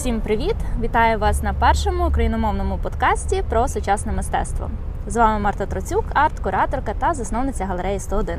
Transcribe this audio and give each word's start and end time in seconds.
Усім 0.00 0.20
привіт! 0.20 0.56
Вітаю 0.82 1.18
вас 1.18 1.42
на 1.42 1.54
першому 1.54 2.06
україномовному 2.06 2.78
подкасті 2.82 3.42
про 3.48 3.68
сучасне 3.68 4.12
мистецтво. 4.12 4.70
З 5.06 5.16
вами 5.16 5.40
Марта 5.40 5.66
Троцюк, 5.66 6.04
арт-кураторка 6.14 6.94
та 6.98 7.14
засновниця 7.14 7.64
галереї 7.64 8.00
101. 8.00 8.38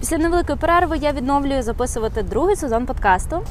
Після 0.00 0.18
невеликої 0.18 0.58
перерви 0.58 0.96
я 0.96 1.12
відновлюю 1.12 1.62
записувати 1.62 2.22
другий 2.22 2.56
сезон 2.56 2.86
подкасту. 2.86 3.42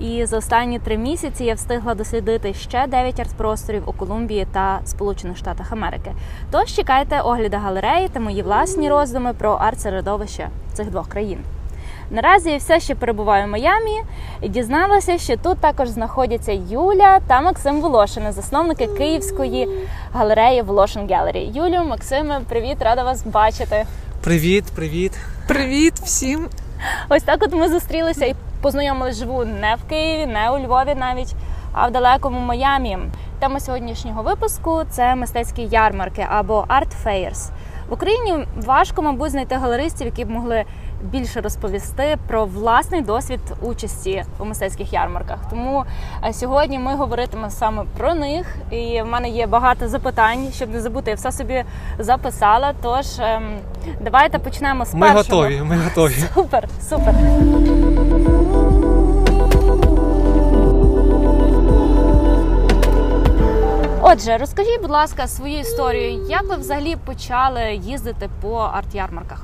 І 0.00 0.26
за 0.26 0.38
останні 0.38 0.78
три 0.78 0.98
місяці 0.98 1.44
я 1.44 1.54
встигла 1.54 1.94
дослідити 1.94 2.54
ще 2.54 2.86
9 2.86 3.20
арт-просторів 3.20 3.82
у 3.86 3.92
Колумбії 3.92 4.46
та 4.52 4.80
Сполучених 4.84 5.36
Штатах 5.36 5.72
Америки. 5.72 6.12
Тож 6.50 6.72
чекайте 6.72 7.20
огляди 7.20 7.56
галереї 7.56 8.08
та 8.08 8.20
мої 8.20 8.42
власні 8.42 8.90
роздуми 8.90 9.32
про 9.32 9.52
арт-середовище 9.52 10.48
цих 10.74 10.90
двох 10.90 11.08
країн. 11.08 11.38
Наразі 12.10 12.50
я 12.50 12.56
все 12.56 12.80
ще 12.80 12.94
перебуваю 12.94 13.46
в 13.46 13.48
Майамі 13.48 14.02
і 14.42 14.48
дізналася, 14.48 15.18
що 15.18 15.36
тут 15.36 15.58
також 15.58 15.88
знаходяться 15.88 16.52
Юля 16.52 17.20
та 17.26 17.40
Максим 17.40 17.80
Волошини, 17.80 18.32
засновники 18.32 18.86
київської 18.86 19.68
галереї 20.12 20.62
Волошин 20.62 21.06
Gallery. 21.06 21.52
Юлю, 21.54 21.84
Максиме, 21.88 22.40
привіт, 22.48 22.76
рада 22.80 23.04
вас 23.04 23.22
бачити. 23.26 23.86
Привіт, 24.20 24.64
привіт. 24.74 25.12
Привіт 25.48 25.94
всім! 25.94 26.48
Ось 27.08 27.22
так 27.22 27.42
от 27.42 27.52
ми 27.52 27.68
зустрілися 27.68 28.26
і 28.26 28.34
познайомились 28.62 29.18
живу 29.18 29.44
не 29.44 29.74
в 29.74 29.88
Києві, 29.88 30.26
не 30.26 30.50
у 30.50 30.58
Львові 30.58 30.94
навіть, 30.96 31.34
а 31.72 31.88
в 31.88 31.92
далекому 31.92 32.40
Майамі. 32.40 32.98
Тема 33.40 33.60
сьогоднішнього 33.60 34.22
випуску 34.22 34.82
це 34.90 35.14
мистецькі 35.14 35.62
ярмарки 35.62 36.26
або 36.30 36.66
Art 36.68 37.04
Fairs. 37.04 37.50
В 37.88 37.92
Україні 37.92 38.46
важко, 38.66 39.02
мабуть, 39.02 39.30
знайти 39.30 39.54
галеристів, 39.54 40.06
які 40.06 40.24
б 40.24 40.30
могли 40.30 40.64
більше 41.02 41.40
розповісти 41.40 42.16
про 42.26 42.44
власний 42.44 43.02
досвід 43.02 43.40
участі 43.62 44.24
у 44.38 44.44
мистецьких 44.44 44.92
ярмарках. 44.92 45.38
Тому 45.50 45.84
е, 46.24 46.32
сьогодні 46.32 46.78
ми 46.78 46.94
говоритимемо 46.94 47.50
саме 47.50 47.84
про 47.96 48.14
них. 48.14 48.56
І 48.70 49.02
в 49.02 49.06
мене 49.06 49.28
є 49.28 49.46
багато 49.46 49.88
запитань, 49.88 50.48
щоб 50.54 50.70
не 50.70 50.80
забути, 50.80 51.10
я 51.10 51.16
все 51.16 51.32
собі 51.32 51.64
записала. 51.98 52.72
Тож 52.82 53.06
ем, 53.18 53.58
давайте 54.00 54.38
почнемо 54.38 54.84
з 54.84 54.94
Ми 54.94 55.00
першого. 55.12 55.42
готові, 55.42 55.62
ми 55.62 55.76
готові. 55.78 56.24
Супер, 56.34 56.68
супер. 56.88 57.14
Отже, 64.02 64.36
розкажіть, 64.38 64.80
будь 64.82 64.90
ласка, 64.90 65.26
свою 65.26 65.58
історію. 65.58 66.26
Як 66.28 66.42
ви 66.48 66.56
взагалі 66.56 66.96
почали 67.04 67.80
їздити 67.82 68.28
по 68.42 68.56
арт-ярмарках? 68.58 69.38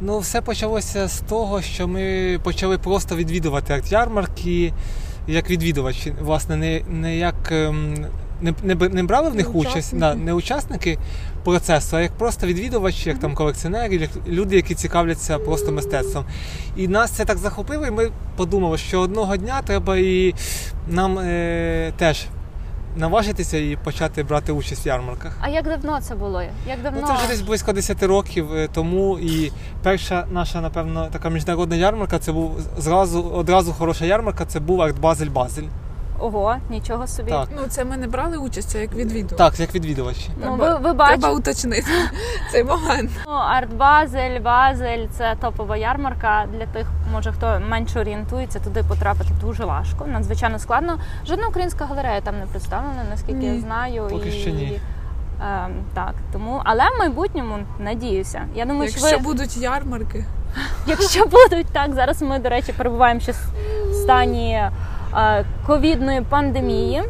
Ну, 0.00 0.18
все 0.18 0.40
почалося 0.40 1.08
з 1.08 1.20
того, 1.20 1.62
що 1.62 1.88
ми 1.88 2.38
почали 2.42 2.78
просто 2.78 3.16
відвідувати 3.16 3.72
арт-ярмарки 3.72 4.72
як 5.26 5.50
відвідувачі. 5.50 6.12
Власне, 6.20 6.56
не, 6.56 6.80
не 6.88 7.16
як 7.16 7.52
ем, 7.52 8.06
не, 8.40 8.54
не, 8.62 8.74
не 8.74 9.02
брали 9.02 9.30
в 9.30 9.34
них 9.34 9.54
участь, 9.54 9.74
учасники. 9.76 10.00
да, 10.00 10.14
не 10.14 10.32
учасники 10.32 10.98
процесу, 11.44 11.96
а 11.96 12.00
як 12.00 12.12
просто 12.12 12.46
відвідувачі, 12.46 13.08
як 13.08 13.18
там 13.18 13.34
колекціонери, 13.34 13.96
як 13.96 14.10
люди, 14.28 14.56
які 14.56 14.74
цікавляться 14.74 15.38
просто 15.38 15.72
мистецтвом. 15.72 16.24
І 16.76 16.88
нас 16.88 17.10
це 17.10 17.24
так 17.24 17.38
захопило, 17.38 17.86
і 17.86 17.90
ми 17.90 18.10
подумали, 18.36 18.78
що 18.78 19.00
одного 19.00 19.36
дня 19.36 19.62
треба 19.62 19.96
і 19.96 20.34
нам 20.88 21.18
е, 21.18 21.92
теж 21.96 22.26
наважитися 22.96 23.56
і 23.58 23.76
почати 23.84 24.22
брати 24.22 24.52
участь 24.52 24.86
в 24.86 24.88
ярмарках. 24.88 25.36
А 25.40 25.48
як 25.48 25.64
давно 25.64 26.00
це 26.00 26.14
було? 26.14 26.42
Як 26.68 26.82
давно 26.82 26.98
Ну, 27.00 27.06
це 27.06 27.12
вже 27.14 27.28
десь 27.28 27.40
близько 27.40 27.72
10 27.72 28.02
років 28.02 28.54
е, 28.54 28.68
тому. 28.72 29.18
І 29.18 29.52
перша 29.82 30.26
наша, 30.30 30.60
напевно, 30.60 31.08
така 31.12 31.28
міжнародна 31.28 31.76
ярмарка 31.76 32.18
це 32.18 32.32
був 32.32 32.60
зразу 32.78 33.22
одразу 33.22 33.72
хороша 33.72 34.04
ярмарка. 34.04 34.44
Це 34.46 34.60
був 34.60 34.82
арт 34.82 34.98
Базель 34.98 35.30
Базель. 35.30 35.66
Ого, 36.20 36.56
нічого 36.70 37.06
собі. 37.06 37.30
Так, 37.30 37.48
Ну, 37.56 37.62
це 37.68 37.84
ми 37.84 37.96
не 37.96 38.06
брали 38.06 38.36
участь, 38.36 38.70
це 38.70 38.80
як 38.80 38.94
відвідували. 38.94 39.36
так, 39.50 39.60
як 39.60 39.74
відвідувачі. 39.74 40.30
Ну, 40.44 40.54
ви, 40.56 40.76
ви 40.76 40.92
бачите. 40.92 41.18
Треба 41.20 41.34
уточнити 41.34 41.90
цей 42.52 42.64
момент. 42.64 43.10
Ну, 43.26 43.32
Арт 43.32 43.74
Базель, 43.74 45.06
це 45.12 45.36
топова 45.40 45.76
ярмарка. 45.76 46.46
Для 46.52 46.66
тих, 46.66 46.86
може 47.12 47.32
хто 47.32 47.60
менше 47.68 48.00
орієнтується, 48.00 48.60
туди 48.60 48.84
потрапити 48.88 49.30
дуже 49.40 49.64
важко, 49.64 50.06
надзвичайно 50.06 50.58
складно. 50.58 50.98
Жодна 51.26 51.46
українська 51.46 51.84
галерея 51.84 52.20
там 52.20 52.38
не 52.38 52.46
представлена, 52.46 53.04
наскільки 53.10 53.46
я 53.46 53.60
знаю. 53.60 54.06
поки 54.10 54.28
і... 54.28 54.32
що 54.32 54.50
ні. 54.50 54.80
Ем, 55.42 55.84
так, 55.94 56.14
тому, 56.32 56.60
але 56.64 56.82
в 56.96 56.98
майбутньому 56.98 57.58
надіюся. 57.78 58.42
Я 58.54 58.64
думаю, 58.64 58.90
що 58.90 59.00
ви, 59.00 59.18
будуть 59.18 59.56
ярмарки, 59.56 60.24
якщо 60.86 61.24
будуть 61.26 61.66
так, 61.72 61.94
зараз 61.94 62.22
ми, 62.22 62.38
до 62.38 62.48
речі, 62.48 62.72
перебуваємо 62.72 63.20
ще 63.20 63.32
в 63.32 63.94
стані 63.94 64.52
е, 64.52 64.72
ковідної 65.66 66.20
пандемії. 66.20 67.02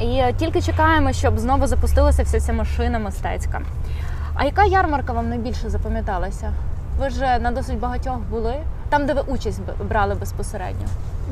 І 0.00 0.18
е, 0.18 0.34
тільки 0.38 0.62
чекаємо, 0.62 1.12
щоб 1.12 1.38
знову 1.38 1.66
запустилася 1.66 2.22
вся 2.22 2.40
ця 2.40 2.52
машина 2.52 2.98
мистецька. 2.98 3.62
А 4.34 4.44
яка 4.44 4.64
ярмарка 4.64 5.12
вам 5.12 5.28
найбільше 5.28 5.70
запам'яталася? 5.70 6.52
Ви 7.00 7.10
ж 7.10 7.38
на 7.38 7.50
досить 7.50 7.78
багатьох 7.78 8.18
були, 8.30 8.54
там, 8.88 9.06
де 9.06 9.14
ви 9.14 9.20
участь 9.20 9.60
брали 9.88 10.14
безпосередньо. 10.14 10.86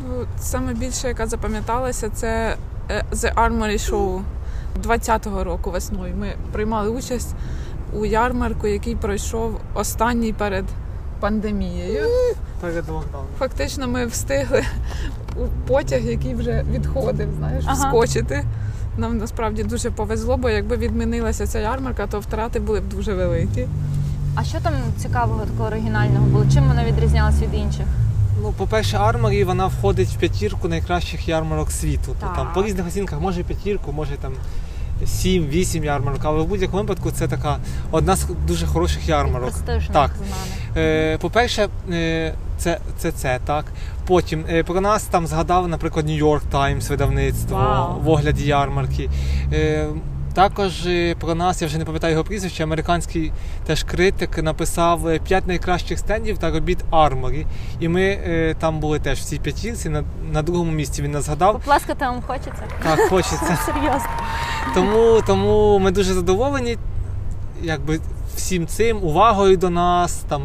ну, 0.09 0.27
саме 0.39 0.75
більше, 0.75 1.09
яка 1.09 1.27
запам'яталася, 1.27 2.09
це 2.09 2.57
е, 2.91 3.05
The 3.13 3.35
Armory 3.35 3.91
Show 3.91 4.21
20-го 4.83 5.45
року 5.45 5.71
весною. 5.71 6.15
Ми 6.17 6.35
приймали 6.53 6.89
участь 6.89 7.35
у 7.93 8.05
ярмарку, 8.05 8.67
який 8.67 8.97
пройшов 8.97 9.61
останній 9.75 10.33
перед 10.33 10.65
пандемією. 11.21 12.07
Перед 12.61 12.89
локдауном. 12.89 13.29
Фактично, 13.39 13.89
ми 13.89 14.07
встигли 14.07 14.63
у 15.37 15.69
потяг, 15.69 16.05
який 16.05 16.35
вже 16.35 16.65
відходив, 16.73 17.29
знаєш, 17.39 17.65
Ага. 17.67 17.75
вскочити. 17.75 18.45
Нам 18.99 19.19
насправді 19.19 19.63
дуже 19.63 19.91
повезло, 19.91 20.37
бо 20.37 20.51
якби 20.51 20.77
відмінилася 20.77 21.47
ця 21.47 21.59
ярмарка, 21.59 22.07
то 22.07 22.21
втрати 22.21 22.61
були 22.61 22.81
б 22.81 22.89
дуже 22.89 23.15
великі. 23.15 23.67
А 24.35 24.45
що 24.45 24.59
там 24.61 24.73
цікавого 24.99 25.41
такого 25.41 25.69
оригінального 25.69 26.27
було? 26.27 26.45
Чим 26.55 26.69
вона 26.69 26.85
відрізнялась 26.85 27.41
від 27.41 27.55
інших? 27.55 27.87
Ну, 28.43 28.53
по-перше, 28.53 28.97
Арморі 28.97 29.45
вона 29.45 29.67
входить 29.67 30.09
в 30.09 30.17
п'ятірку 30.17 30.69
найкращих 30.69 31.29
ярмарок 31.29 31.71
світу. 31.71 32.17
Так. 32.21 32.35
там 32.37 32.49
по 32.55 32.63
різних 32.63 32.87
оцінках, 32.87 33.21
може 33.21 33.45
п'ятірку, 33.45 33.93
може 33.93 34.17
там 34.17 34.33
7-8 35.05 35.85
ярмарок, 35.85 36.21
але 36.23 36.43
в 36.43 36.47
будь-якому 36.47 36.83
випадку 36.83 37.11
це 37.11 37.29
така 37.29 37.59
одна 37.91 38.17
з 38.17 38.27
дуже 38.47 38.67
хороших 38.67 39.09
ярмарок. 39.09 39.51
Престижних 39.51 39.93
Так. 39.93 40.11
Е, 40.77 41.19
по-перше, 41.19 41.69
е, 41.93 42.35
це, 42.59 42.79
це 42.99 43.13
це 43.13 43.41
так. 43.45 43.65
Потім 44.07 44.45
е, 44.51 44.63
про 44.63 44.81
нас 44.81 45.05
там 45.05 45.27
згадав, 45.27 45.69
наприклад, 45.69 46.07
Нью-Йорк 46.07 46.43
Таймс 46.51 46.91
видавництво 46.91 47.57
Вау. 47.57 48.01
в 48.01 48.09
огляді 48.09 48.47
ярмарки. 48.47 49.11
Також 50.37 50.89
про 51.21 51.35
нас, 51.35 51.63
я 51.63 51.69
вже 51.69 51.79
не 51.79 51.85
пам'ятаю 51.85 52.13
його 52.13 52.25
прізвище, 52.25 52.63
американський 52.63 53.33
теж 53.67 53.85
критик 53.85 54.43
написав 54.43 55.01
п'ять 55.25 55.47
найкращих 55.47 55.99
стендів 55.99 56.39
та 56.39 56.51
робіт 56.51 56.79
Арморі. 56.91 57.47
І 57.81 57.89
ми 57.89 58.03
е, 58.03 58.57
там 58.61 58.81
були 58.81 58.99
теж 58.99 59.19
в 59.19 59.25
цій 59.25 59.39
п'ятірці. 59.39 59.89
На, 59.89 60.05
на 60.33 60.43
другому 60.43 60.73
місці 60.73 61.03
він 61.03 61.11
нас 61.11 61.25
згадав. 61.25 61.53
Поплескати 61.53 62.05
вам 62.05 62.23
хочеться? 62.23 62.63
Так, 62.83 63.01
хочеться. 63.09 63.59
Серйозно. 63.67 64.11
Тому, 64.75 65.23
тому 65.27 65.79
ми 65.79 65.91
дуже 65.91 66.15
задоволені 66.15 66.79
якби, 67.63 68.01
всім 68.37 68.67
цим, 68.67 69.05
увагою 69.05 69.57
до 69.57 69.71
нас. 69.71 70.13
Там, 70.29 70.43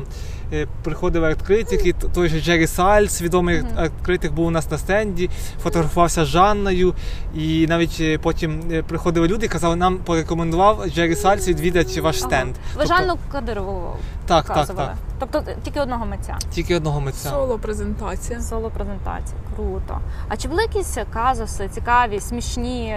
е, 0.53 0.67
приходив 0.83 1.23
арт-критик, 1.23 1.85
і 1.85 1.93
той 1.93 2.29
же 2.29 2.41
Джері 2.41 2.67
Сальц, 2.67 3.21
відомий 3.21 3.61
Мгм. 3.61 3.67
арт-критик, 3.77 4.31
був 4.31 4.45
у 4.45 4.51
нас 4.51 4.71
на 4.71 4.77
стенді, 4.77 5.29
фотографувався 5.63 6.25
з 6.25 6.27
Жанною. 6.27 6.93
І 7.35 7.67
навіть 7.67 7.97
е, 7.99 8.17
потім 8.17 8.61
е, 8.71 8.83
приходили 8.83 9.27
люди 9.27 9.45
і 9.45 9.49
казали, 9.49 9.75
нам 9.75 9.97
порекомендував 9.97 10.85
Джері 10.89 11.15
Сальц 11.15 11.47
відвідати 11.47 12.01
ваш 12.01 12.19
стенд. 12.19 12.51
Ви 12.53 12.57
Тобто- 12.73 12.87
Жанну 12.95 13.17
Кадирову 13.31 13.95
Так, 14.25 14.45
так, 14.47 14.67
так. 14.67 14.95
Тобто 15.21 15.51
тільки 15.63 15.79
одного 15.79 16.05
митця. 16.05 16.37
Тільки 16.49 16.75
одного 16.75 17.01
митця. 17.01 17.29
Соло 17.29 17.57
презентація. 17.57 18.41
Соло 18.41 18.69
презентація. 18.69 19.39
Круто. 19.55 19.99
А 20.27 20.37
чи 20.37 20.47
були 20.47 20.61
якісь 20.61 20.97
казуси, 21.13 21.67
цікаві, 21.67 22.19
смішні, 22.19 22.95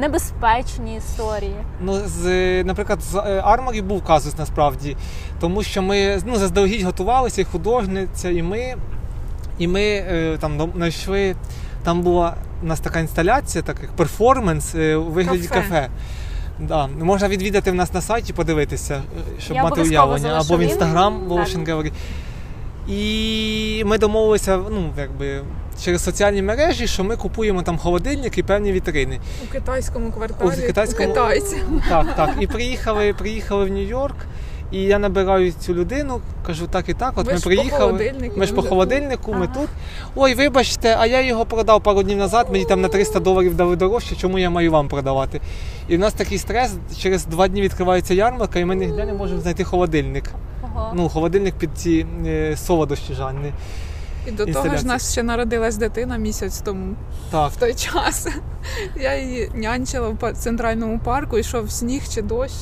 небезпечні 0.00 0.96
історії? 0.96 1.56
Ну, 1.80 2.00
з, 2.06 2.64
наприклад, 2.64 3.02
з 3.02 3.14
е, 3.14 3.42
Арморі 3.44 3.82
був 3.82 4.04
казус 4.04 4.38
насправді, 4.38 4.96
тому 5.40 5.62
що 5.62 5.82
ми 5.82 6.20
ну, 6.24 6.36
заздалегідь 6.36 6.82
готувалися, 6.82 7.40
і 7.40 7.44
художниця, 7.44 8.30
і 8.30 8.42
ми, 8.42 8.74
і 9.58 9.68
ми 9.68 9.82
е, 9.82 10.38
там 10.40 10.72
знайшли. 10.76 11.36
Там 11.82 12.02
була 12.02 12.34
у 12.62 12.66
нас 12.66 12.80
така 12.80 13.00
інсталяція, 13.00 13.62
так 13.62 13.76
як 13.82 13.90
перформанс 13.90 14.74
е, 14.74 14.96
у 14.96 15.04
вигляді 15.04 15.48
Кафе. 15.48 15.60
кафе. 15.60 15.88
Да. 16.60 16.86
Можна 16.86 17.28
відвідати 17.28 17.70
в 17.70 17.74
нас 17.74 17.94
на 17.94 18.00
сайті, 18.00 18.32
подивитися, 18.32 18.94
е, 18.94 19.40
щоб 19.40 19.56
Я 19.56 19.62
мати 19.62 19.82
уявлення, 19.82 20.40
або 20.40 20.56
в 20.56 20.60
інстаграм 20.60 21.28
Gallery. 21.28 21.92
І 22.88 23.82
ми 23.86 23.98
домовилися, 23.98 24.56
ну, 24.70 24.90
якби. 24.98 25.40
Через 25.84 26.04
соціальні 26.04 26.42
мережі, 26.42 26.86
що 26.86 27.04
ми 27.04 27.16
купуємо 27.16 27.62
там 27.62 27.78
холодильник 27.78 28.38
і 28.38 28.42
певні 28.42 28.72
вітрини. 28.72 29.20
У 29.48 29.52
китайському 29.52 30.12
кварталі 30.12 30.48
У 30.48 30.66
китайському- 30.66 31.08
у 31.10 31.12
китайців. 31.12 31.64
Так, 31.88 32.16
так. 32.16 32.30
І 32.40 32.46
приїхали, 32.46 33.14
приїхали 33.14 33.64
в 33.64 33.68
Нью-Йорк. 33.68 34.14
І 34.72 34.82
я 34.82 34.98
набираю 34.98 35.52
цю 35.52 35.74
людину, 35.74 36.20
кажу, 36.46 36.66
так 36.66 36.88
і 36.88 36.94
так, 36.94 37.12
от 37.16 37.26
ми, 37.26 37.32
ми 37.32 37.38
ж 37.38 37.44
приїхали. 37.44 38.12
По 38.34 38.38
Ми 38.38 38.46
ж 38.46 38.54
по 38.54 38.62
холодильнику, 38.62 39.24
холодильнику, 39.24 39.34
ми 39.34 39.46
тут. 39.46 39.68
Ой, 40.16 40.34
вибачте, 40.34 40.96
а 41.00 41.06
я 41.06 41.20
його 41.20 41.44
продав 41.44 41.82
пару 41.82 42.02
днів 42.02 42.18
назад, 42.18 42.46
мені 42.52 42.64
там 42.64 42.80
на 42.80 42.88
300 42.88 43.20
доларів 43.20 43.54
дали 43.54 43.76
дорожче, 43.76 44.16
чому 44.16 44.38
я 44.38 44.50
маю 44.50 44.72
вам 44.72 44.88
продавати? 44.88 45.40
І 45.88 45.96
в 45.96 46.00
нас 46.00 46.12
такий 46.12 46.38
стрес, 46.38 46.74
через 46.98 47.26
два 47.26 47.48
дні 47.48 47.60
відкривається 47.62 48.14
ярмарка, 48.14 48.58
і 48.58 48.64
ми 48.64 48.76
ніде 48.76 49.06
не 49.06 49.12
можемо 49.12 49.40
знайти 49.40 49.64
холодильник. 49.64 50.24
Ага. 50.62 50.92
Ну, 50.94 51.08
холодильник 51.08 51.54
під 51.54 51.70
ці 51.74 52.06
е, 52.26 52.56
солодощі 52.56 53.14
Жанни. 53.14 53.52
І 54.26 54.30
до 54.30 54.46
того 54.46 54.76
ж 54.76 54.86
нас 54.86 55.12
ще 55.12 55.22
народилась 55.22 55.76
дитина 55.76 56.16
місяць 56.16 56.60
тому. 56.60 56.94
Так. 57.30 57.50
В 57.50 57.56
той 57.56 57.74
час 57.74 58.28
я 59.00 59.16
її 59.16 59.50
нянчила 59.54 60.08
в 60.08 60.16
па- 60.16 60.32
центральному 60.32 60.98
парку, 61.04 61.38
йшов 61.38 61.70
сніг 61.70 62.02
чи 62.14 62.22
дощ. 62.22 62.52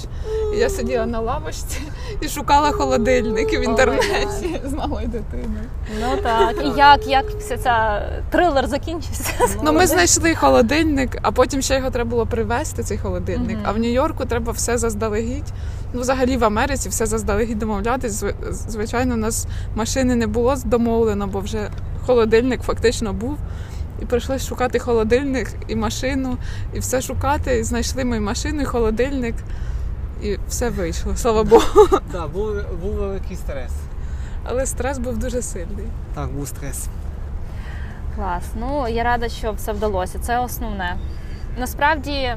І 0.55 0.58
я 0.58 0.70
сиділа 0.70 1.06
на 1.06 1.20
лавочці 1.20 1.81
і 2.20 2.28
шукала 2.28 2.70
холодильники 2.72 3.58
в 3.58 3.62
інтернеті 3.64 4.60
з 4.64 4.72
малою 4.72 5.06
дитиною. 5.08 5.64
Ну 6.00 6.16
так. 6.22 6.56
І 6.64 6.78
як, 6.78 7.06
як 7.06 7.31
вся 7.31 7.58
ця 7.58 8.02
трилер 8.31 8.66
закінчився? 8.66 9.32
Ну, 9.62 9.72
ми 9.72 9.87
знайшли 9.87 10.34
холодильник, 10.34 11.19
а 11.22 11.31
потім 11.32 11.62
ще 11.62 11.76
його 11.76 11.90
треба 11.90 12.10
було 12.10 12.26
привезти, 12.26 12.82
цей 12.82 12.99
холодильник. 12.99 13.58
А 13.64 13.72
в 13.72 13.78
Нью-Йорку 13.78 14.25
треба 14.26 14.52
все 14.52 14.78
заздалегідь. 14.78 15.52
Ну, 15.93 16.00
взагалі 16.00 16.37
в 16.37 16.44
Америці 16.44 16.88
все 16.88 17.06
заздалегідь 17.06 17.58
домовлятись. 17.58 18.25
Звичайно, 18.50 19.14
у 19.14 19.17
нас 19.17 19.46
машини 19.75 20.14
не 20.14 20.26
було 20.26 20.56
домовлено, 20.64 21.26
бо 21.26 21.40
вже 21.40 21.70
холодильник 22.06 22.62
фактично 22.62 23.12
був. 23.12 23.38
І 24.02 24.05
прийшлось 24.05 24.46
шукати 24.46 24.79
холодильник 24.79 25.49
і 25.69 25.76
машину, 25.76 26.37
і 26.75 26.79
все 26.79 27.00
шукати. 27.00 27.58
І 27.58 27.64
знайшли 27.64 28.05
ми 28.05 28.17
і 28.17 28.20
машину, 28.20 28.62
і 28.62 28.64
холодильник, 28.64 29.35
і 30.23 30.38
все 30.49 30.70
вийшло, 30.70 31.17
слава 31.17 31.44
Богу. 31.44 31.88
Так, 32.12 32.31
був, 32.31 32.50
був 32.82 32.94
великий 32.94 33.37
стрес. 33.37 33.73
Але 34.44 34.67
стрес 34.67 34.99
був 34.99 35.19
дуже 35.19 35.43
сильний. 35.43 35.87
Так, 36.14 36.32
був 36.32 36.49
стрес. 36.49 36.87
Клас. 38.17 38.44
Ну 38.61 38.88
я 38.88 39.05
рада, 39.05 39.29
що 39.29 39.52
все 39.52 39.73
вдалося. 39.73 40.19
Це 40.19 40.38
основне. 40.38 40.96
Насправді 41.58 42.37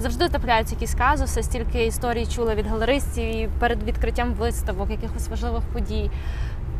завжди 0.00 0.28
трапляються 0.28 0.74
якісь 0.74 0.94
казуси, 0.94 1.42
стільки 1.42 1.86
історій 1.86 2.26
чула 2.26 2.54
від 2.54 2.66
галеристів 2.66 3.24
і 3.24 3.48
перед 3.60 3.82
відкриттям 3.82 4.34
виставок, 4.34 4.90
якихось 4.90 5.28
важливих 5.28 5.62
подій. 5.72 6.10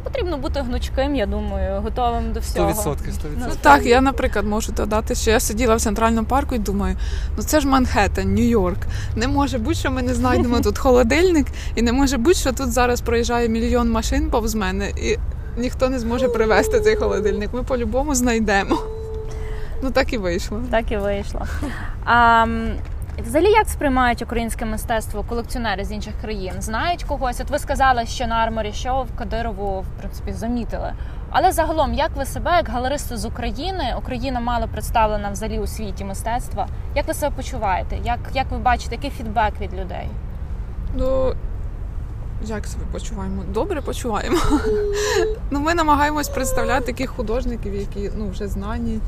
Потрібно 0.04 0.38
бути 0.38 0.60
гнучким, 0.60 1.14
я 1.14 1.26
думаю, 1.26 1.80
готовим 1.80 2.32
до 2.32 2.40
100%. 2.40 2.42
всього. 2.42 2.70
100%. 2.70 2.96
Ну 3.38 3.46
так, 3.60 3.86
я, 3.86 4.00
наприклад, 4.00 4.46
можу 4.46 4.72
додати, 4.72 5.14
що 5.14 5.30
я 5.30 5.40
сиділа 5.40 5.74
в 5.74 5.80
центральному 5.80 6.26
парку 6.26 6.54
і 6.54 6.58
думаю, 6.58 6.96
ну 7.36 7.42
це 7.42 7.60
ж 7.60 7.68
Манхеттен, 7.68 8.34
Нью-Йорк. 8.34 8.78
Не 9.16 9.28
може 9.28 9.58
бути, 9.58 9.74
що 9.74 9.90
ми 9.90 10.02
не 10.02 10.14
знайдемо 10.14 10.60
тут 10.60 10.78
холодильник, 10.78 11.46
і 11.74 11.82
не 11.82 11.92
може 11.92 12.16
бути, 12.16 12.34
що 12.34 12.52
тут 12.52 12.72
зараз 12.72 13.00
проїжджає 13.00 13.48
мільйон 13.48 13.90
машин 13.90 14.30
повз 14.30 14.54
мене, 14.54 14.90
і 14.90 15.18
ніхто 15.56 15.88
не 15.88 15.98
зможе 15.98 16.28
привезти 16.28 16.80
цей 16.80 16.96
холодильник. 16.96 17.50
Ми 17.52 17.62
по-любому 17.62 18.14
знайдемо. 18.14 18.78
Ну 19.82 19.90
так 19.90 20.12
і 20.12 20.18
вийшло. 20.18 20.60
Так 20.70 20.92
і 20.92 20.96
вийшло. 20.96 21.42
А, 22.04 22.46
взагалі, 23.22 23.50
як 23.50 23.68
сприймають 23.68 24.22
українське 24.22 24.64
мистецтво 24.64 25.22
колекціонери 25.22 25.84
з 25.84 25.92
інших 25.92 26.14
країн? 26.20 26.52
Знають 26.58 27.04
когось? 27.04 27.40
От 27.40 27.50
ви 27.50 27.58
сказали, 27.58 28.06
що 28.06 28.26
на 28.26 28.34
арморі 28.34 28.72
шоу 28.72 29.04
в 29.04 29.18
Кадирову 29.18 29.80
в 29.80 30.00
принципі 30.00 30.32
замітили. 30.32 30.92
Але 31.30 31.52
загалом, 31.52 31.94
як 31.94 32.10
ви 32.16 32.24
себе, 32.24 32.50
як 32.56 32.68
галеристи 32.68 33.16
з 33.16 33.24
України, 33.24 33.94
Україна 33.98 34.40
мало 34.40 34.68
представлена 34.68 35.30
взагалі 35.30 35.58
у 35.58 35.66
світі 35.66 36.04
мистецтва. 36.04 36.68
Як 36.94 37.08
ви 37.08 37.14
себе 37.14 37.36
почуваєте? 37.36 37.98
Як, 38.04 38.18
як 38.34 38.50
ви 38.50 38.58
бачите, 38.58 38.94
який 38.94 39.10
фідбек 39.10 39.52
від 39.60 39.74
людей? 39.74 40.08
Ну, 40.94 41.34
як 42.44 42.66
себе 42.66 42.84
почуваємо? 42.92 43.42
Добре 43.54 43.80
почуваємо. 43.80 44.38
ну, 45.50 45.60
ми 45.60 45.74
намагаємось 45.74 46.28
представляти 46.28 46.86
таких 46.86 47.10
художників, 47.10 47.74
які 47.74 48.10
ну, 48.16 48.28
вже 48.28 48.48
знані. 48.48 49.00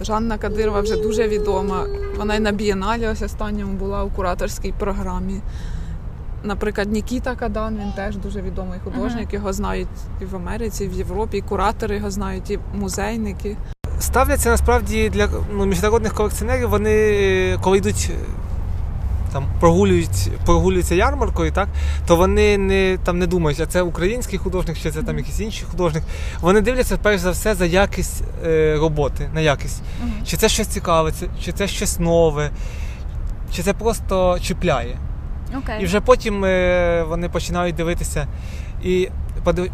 Жанна 0.00 0.38
Кадирова 0.38 0.80
вже 0.80 0.96
дуже 0.96 1.28
відома. 1.28 1.86
Вона 2.16 2.34
і 2.34 2.40
на 2.40 2.52
бієналі 2.52 3.06
ось 3.06 3.22
останньому 3.22 3.72
була 3.72 4.04
у 4.04 4.10
кураторській 4.10 4.74
програмі. 4.78 5.40
Наприклад, 6.42 6.92
Нікіта 6.92 7.34
Кадан, 7.34 7.78
він 7.78 7.92
теж 7.96 8.16
дуже 8.16 8.42
відомий 8.42 8.78
художник. 8.84 9.34
Його 9.34 9.52
знають 9.52 9.88
і 10.22 10.24
в 10.24 10.36
Америці, 10.36 10.84
і 10.84 10.88
в 10.88 10.92
Європі, 10.92 11.36
і 11.36 11.40
куратори 11.40 11.96
його 11.96 12.10
знають, 12.10 12.50
і 12.50 12.58
музейники. 12.74 13.56
ставляться 14.00 14.50
насправді 14.50 15.10
для 15.10 15.28
ну, 15.52 15.66
міжнародних 15.66 16.14
колекціонерів, 16.14 16.68
вони 16.68 16.94
е, 16.94 17.58
коли 17.62 17.78
йдуть. 17.78 18.10
Там 19.32 19.46
прогулюють, 19.60 20.30
прогулюються 20.44 20.94
ярмаркою, 20.94 21.52
так 21.52 21.68
то 22.06 22.16
вони 22.16 22.58
не 22.58 22.98
там 23.04 23.18
не 23.18 23.26
думають, 23.26 23.60
а 23.60 23.66
це 23.66 23.82
український 23.82 24.38
художник, 24.38 24.78
чи 24.82 24.90
це 24.90 25.02
там 25.02 25.18
якийсь 25.18 25.40
інший 25.40 25.66
художник. 25.70 26.04
Вони 26.40 26.60
дивляться 26.60 26.98
перш 27.02 27.20
за 27.20 27.30
все 27.30 27.54
за 27.54 27.66
якість 27.66 28.22
е, 28.46 28.76
роботи, 28.80 29.30
на 29.34 29.40
якість. 29.40 29.82
Чи 30.26 30.36
це 30.36 30.48
щось 30.48 30.66
цікаве, 30.66 31.12
чи 31.44 31.52
це 31.52 31.68
щось 31.68 31.98
нове, 31.98 32.50
чи 33.54 33.62
це 33.62 33.72
просто 33.72 34.38
чіпляє. 34.42 34.98
Окей. 35.58 35.82
І 35.82 35.84
вже 35.84 36.00
потім 36.00 36.44
е, 36.44 37.04
вони 37.08 37.28
починають 37.28 37.76
дивитися 37.76 38.26
і 38.82 39.08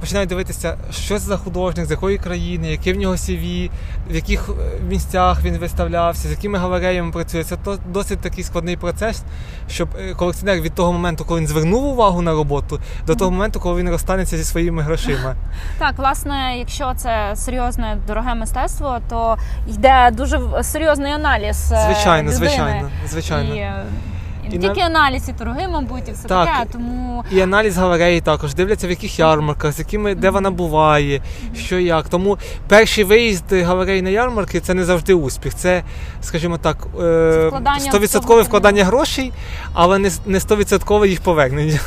починають 0.00 0.28
дивитися, 0.28 0.76
що 0.90 1.14
це 1.14 1.24
за 1.24 1.36
художник, 1.36 1.86
з 1.86 1.90
якої 1.90 2.18
країни, 2.18 2.70
яке 2.70 2.92
в 2.92 2.96
нього 2.96 3.14
CV, 3.14 3.70
в 4.10 4.14
яких 4.14 4.48
е, 4.48 4.80
місцях 4.88 5.42
він 5.42 5.58
виставлявся, 5.58 6.28
з 6.28 6.30
якими 6.30 6.58
галереями 6.58 7.12
працює. 7.12 7.44
Це 7.44 7.56
досить 7.92 8.18
такий 8.20 8.44
складний 8.44 8.76
процес, 8.76 9.22
щоб 9.68 9.88
е, 9.98 10.14
колекціонер 10.14 10.60
від 10.60 10.74
того 10.74 10.92
моменту, 10.92 11.24
коли 11.24 11.40
він 11.40 11.46
звернув 11.46 11.84
увагу 11.84 12.22
на 12.22 12.32
роботу, 12.32 12.80
до 13.06 13.14
того 13.14 13.30
моменту, 13.30 13.60
коли 13.60 13.80
він 13.80 13.90
розстанеться 13.90 14.36
зі 14.36 14.44
своїми 14.44 14.82
грошима. 14.82 15.34
Так, 15.78 15.98
власне, 15.98 16.54
якщо 16.58 16.92
це 16.96 17.32
серйозне 17.36 17.98
дороге 18.06 18.34
мистецтво, 18.34 18.98
то 19.10 19.36
йде 19.68 20.10
дуже 20.12 20.40
серйозний 20.62 21.12
аналіз. 21.12 21.72
е, 21.72 21.84
Звичайно, 21.86 22.30
людини. 22.32 22.46
звичайно, 22.48 22.90
звичайно. 23.08 23.54
І, 23.54 24.13
і 24.50 24.58
не 24.58 24.58
тільки 24.58 24.80
на- 24.80 24.86
аналіз 24.86 25.28
і 25.28 25.32
торги, 25.32 25.68
мабуть, 25.68 26.08
і 26.08 26.12
все 26.12 26.28
Так. 26.28 26.46
таке. 26.48 26.68
Тому 26.72 27.24
І 27.30 27.40
аналіз 27.40 27.76
галереї 27.76 28.20
також 28.20 28.54
дивляться 28.54 28.86
в 28.86 28.90
яких 28.90 29.18
ярмарках, 29.18 29.72
з 29.72 29.78
якими 29.78 30.14
де 30.14 30.30
вона 30.30 30.50
буває, 30.50 31.22
що 31.56 31.78
як. 31.78 32.08
Тому 32.08 32.38
перший 32.68 33.04
виїзд 33.04 33.52
галереї 33.52 34.02
на 34.02 34.10
ярмарки 34.10 34.60
це 34.60 34.74
не 34.74 34.84
завжди 34.84 35.14
успіх. 35.14 35.54
Це, 35.54 35.82
скажімо 36.20 36.58
так, 36.58 36.76
е, 37.00 37.50
стовідсоткове 37.78 38.42
вкладання 38.42 38.84
грошей, 38.84 39.32
але 39.72 40.10
не 40.26 40.40
стовідсоткове 40.40 41.08
їх 41.08 41.20
повернення. 41.20 41.78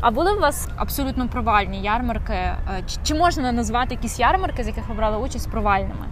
а 0.00 0.10
були 0.10 0.32
у 0.32 0.40
вас 0.40 0.68
абсолютно 0.76 1.28
провальні 1.28 1.82
ярмарки? 1.82 2.32
Е, 2.32 2.56
Чи, 2.86 2.96
чи 3.04 3.14
можна 3.14 3.52
назвати 3.52 3.94
якісь 3.94 4.18
ярмарки, 4.18 4.64
з 4.64 4.66
яких 4.66 4.88
ви 4.88 4.94
брали 4.94 5.16
участь 5.16 5.50
провальними? 5.50 6.06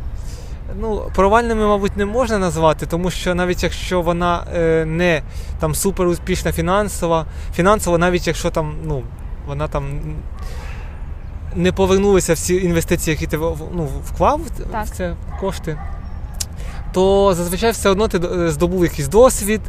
Ну, 0.81 1.11
провальними, 1.15 1.67
мабуть, 1.67 1.97
не 1.97 2.05
можна 2.05 2.39
назвати, 2.39 2.87
тому 2.87 3.11
що 3.11 3.35
навіть 3.35 3.63
якщо 3.63 4.01
вона 4.01 4.45
е, 4.55 4.85
не 4.85 5.23
там 5.59 5.75
супер 5.75 6.07
успішна 6.07 6.53
фінансова, 6.53 7.27
фінансово, 7.55 7.99
навіть 7.99 8.27
якщо 8.27 8.51
там, 8.51 8.75
ну, 8.85 9.03
вона 9.47 9.69
там 9.69 10.01
не 11.55 11.73
повернулися 11.73 12.35
всі 12.35 12.55
інвестиції, 12.55 13.15
які 13.15 13.27
ти 13.27 13.37
ну, 13.75 13.89
вклав 14.05 14.41
Так. 14.73 14.87
в 14.87 14.91
це 14.91 15.15
кошти, 15.41 15.79
то 16.93 17.35
зазвичай 17.35 17.71
все 17.71 17.91
одно 17.91 18.09
ти 18.09 18.19
е, 18.19 18.51
здобув 18.51 18.85
якийсь 18.85 19.09
досвід, 19.09 19.61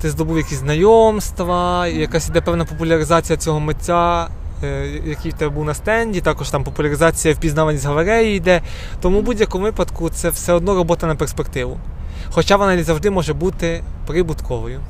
ти 0.00 0.10
здобув 0.10 0.36
якісь 0.36 0.58
знайомства, 0.58 1.86
якась 1.86 2.28
іде 2.28 2.40
певна 2.40 2.64
популяризація 2.64 3.36
цього 3.36 3.60
митця. 3.60 4.28
Е, 4.62 4.86
Який 5.04 5.32
тебе 5.32 5.54
був 5.54 5.64
на 5.64 5.74
стенді, 5.74 6.20
також 6.20 6.50
там 6.50 6.64
популяризація 6.64 7.34
впізнаваність 7.34 7.86
галереї 7.86 8.36
йде. 8.36 8.62
Тому 9.00 9.20
в 9.20 9.22
будь-якому 9.22 9.64
випадку 9.64 10.10
це 10.10 10.30
все 10.30 10.52
одно 10.52 10.74
робота 10.74 11.06
на 11.06 11.14
перспективу. 11.14 11.78
Хоча 12.30 12.56
вона 12.56 12.76
не 12.76 12.82
завжди 12.84 13.10
може 13.10 13.34
бути 13.34 13.82
прибутковою. 14.06 14.80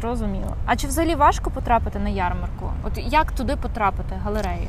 Зрозуміло. 0.00 0.56
А 0.66 0.76
чи 0.76 0.86
взагалі 0.86 1.14
важко 1.14 1.50
потрапити 1.50 1.98
на 1.98 2.08
ярмарку? 2.08 2.70
От 2.84 2.92
як 3.12 3.32
туди 3.32 3.56
потрапити, 3.56 4.14
галереї? 4.24 4.68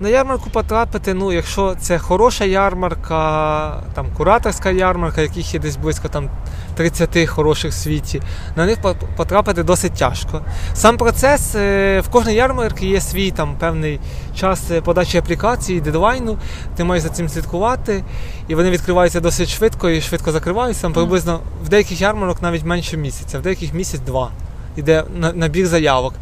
На 0.00 0.08
ярмарку 0.08 0.50
потрапити, 0.50 1.14
ну, 1.14 1.32
якщо 1.32 1.74
це 1.80 1.98
хороша 1.98 2.44
ярмарка, 2.44 3.82
там 3.94 4.06
кураторська 4.16 4.70
ярмарка, 4.70 5.20
яких 5.22 5.54
є 5.54 5.60
десь 5.60 5.76
близько 5.76 6.08
там 6.08 6.30
30 6.76 7.26
хороших 7.28 7.70
в 7.72 7.74
світі, 7.74 8.22
на 8.56 8.66
них 8.66 8.80
по- 8.82 8.94
потрапити 9.16 9.62
досить 9.62 9.92
тяжко. 9.92 10.40
Сам 10.74 10.96
процес 10.96 11.54
е, 11.54 12.00
в 12.00 12.08
кожній 12.08 12.34
ярмарці 12.34 12.86
є 12.86 13.00
свій 13.00 13.30
там 13.30 13.54
певний 13.58 14.00
час 14.34 14.70
е, 14.70 14.80
подачі 14.80 15.18
аплікації, 15.18 15.80
дедлайну. 15.80 16.38
Ти 16.76 16.84
маєш 16.84 17.02
за 17.02 17.08
цим 17.08 17.28
слідкувати, 17.28 18.04
і 18.48 18.54
вони 18.54 18.70
відкриваються 18.70 19.20
досить 19.20 19.48
швидко 19.48 19.90
і 19.90 20.00
швидко 20.00 20.32
закриваються. 20.32 20.82
Там 20.82 20.92
приблизно 20.92 21.40
в 21.64 21.68
деяких 21.68 22.00
ярмарок 22.00 22.42
навіть 22.42 22.64
менше 22.64 22.96
місяця, 22.96 23.38
в 23.38 23.42
деяких 23.42 23.74
місяць-два. 23.74 24.30
Йде 24.78 25.04
на- 25.16 25.32
набір 25.32 25.66
заявок. 25.66 26.14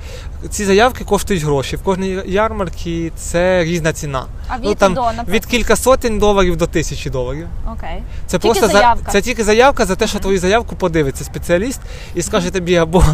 Ці 0.50 0.64
заявки 0.64 1.04
коштують 1.04 1.42
гроші. 1.42 1.76
В 1.76 1.82
кожній 1.82 2.18
ярмарці 2.26 3.12
це 3.16 3.64
різна 3.64 3.92
ціна. 3.92 4.24
А 4.48 4.56
від 4.56 4.64
Ну, 4.64 4.74
там 4.74 4.94
до, 4.94 5.00
наприклад? 5.00 5.28
від 5.28 5.46
кілька 5.46 5.76
сотень 5.76 6.18
доларів 6.18 6.56
до 6.56 6.66
тисячі 6.66 7.10
доларів. 7.10 7.46
Окей. 7.72 8.02
Це 8.26 8.38
Тільки 8.38 8.48
просто 8.48 8.66
за- 8.66 8.72
заявка. 8.72 9.12
це 9.12 9.20
тільки 9.20 9.44
заявка 9.44 9.84
за 9.86 9.96
те, 9.96 10.06
що 10.06 10.18
твою 10.18 10.38
заявку 10.38 10.76
подивиться 10.76 11.24
спеціаліст 11.24 11.80
і 12.14 12.22
скаже 12.22 12.50
тобі 12.50 12.76
або, 12.76 13.04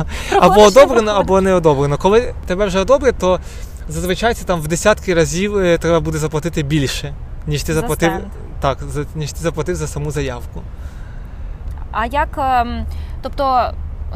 або 0.40 0.60
одобрено, 0.60 1.10
або 1.12 1.40
не 1.40 1.54
одобрено. 1.54 1.98
Коли 1.98 2.34
тебе 2.46 2.66
вже 2.66 2.78
одобрять, 2.80 3.18
то 3.18 3.40
зазвичай 3.88 4.34
це 4.34 4.44
там 4.44 4.60
в 4.60 4.68
десятки 4.68 5.14
разів 5.14 5.56
е, 5.58 5.78
треба 5.78 6.00
буде 6.00 6.18
заплатити 6.18 6.62
більше, 6.62 7.14
ніж 7.46 7.62
ти 7.62 7.74
За 7.74 7.80
заплатив. 7.80 8.10
стенд. 8.12 8.24
Так, 8.60 8.78
за, 8.88 9.04
ніж 9.14 9.32
ти 9.32 9.40
заплатив 9.40 9.74
за 9.76 9.86
саму 9.88 10.10
заявку. 10.10 10.62
А 11.92 12.06
як, 12.06 12.28
ем, 12.38 12.86
тобто, 13.22 13.70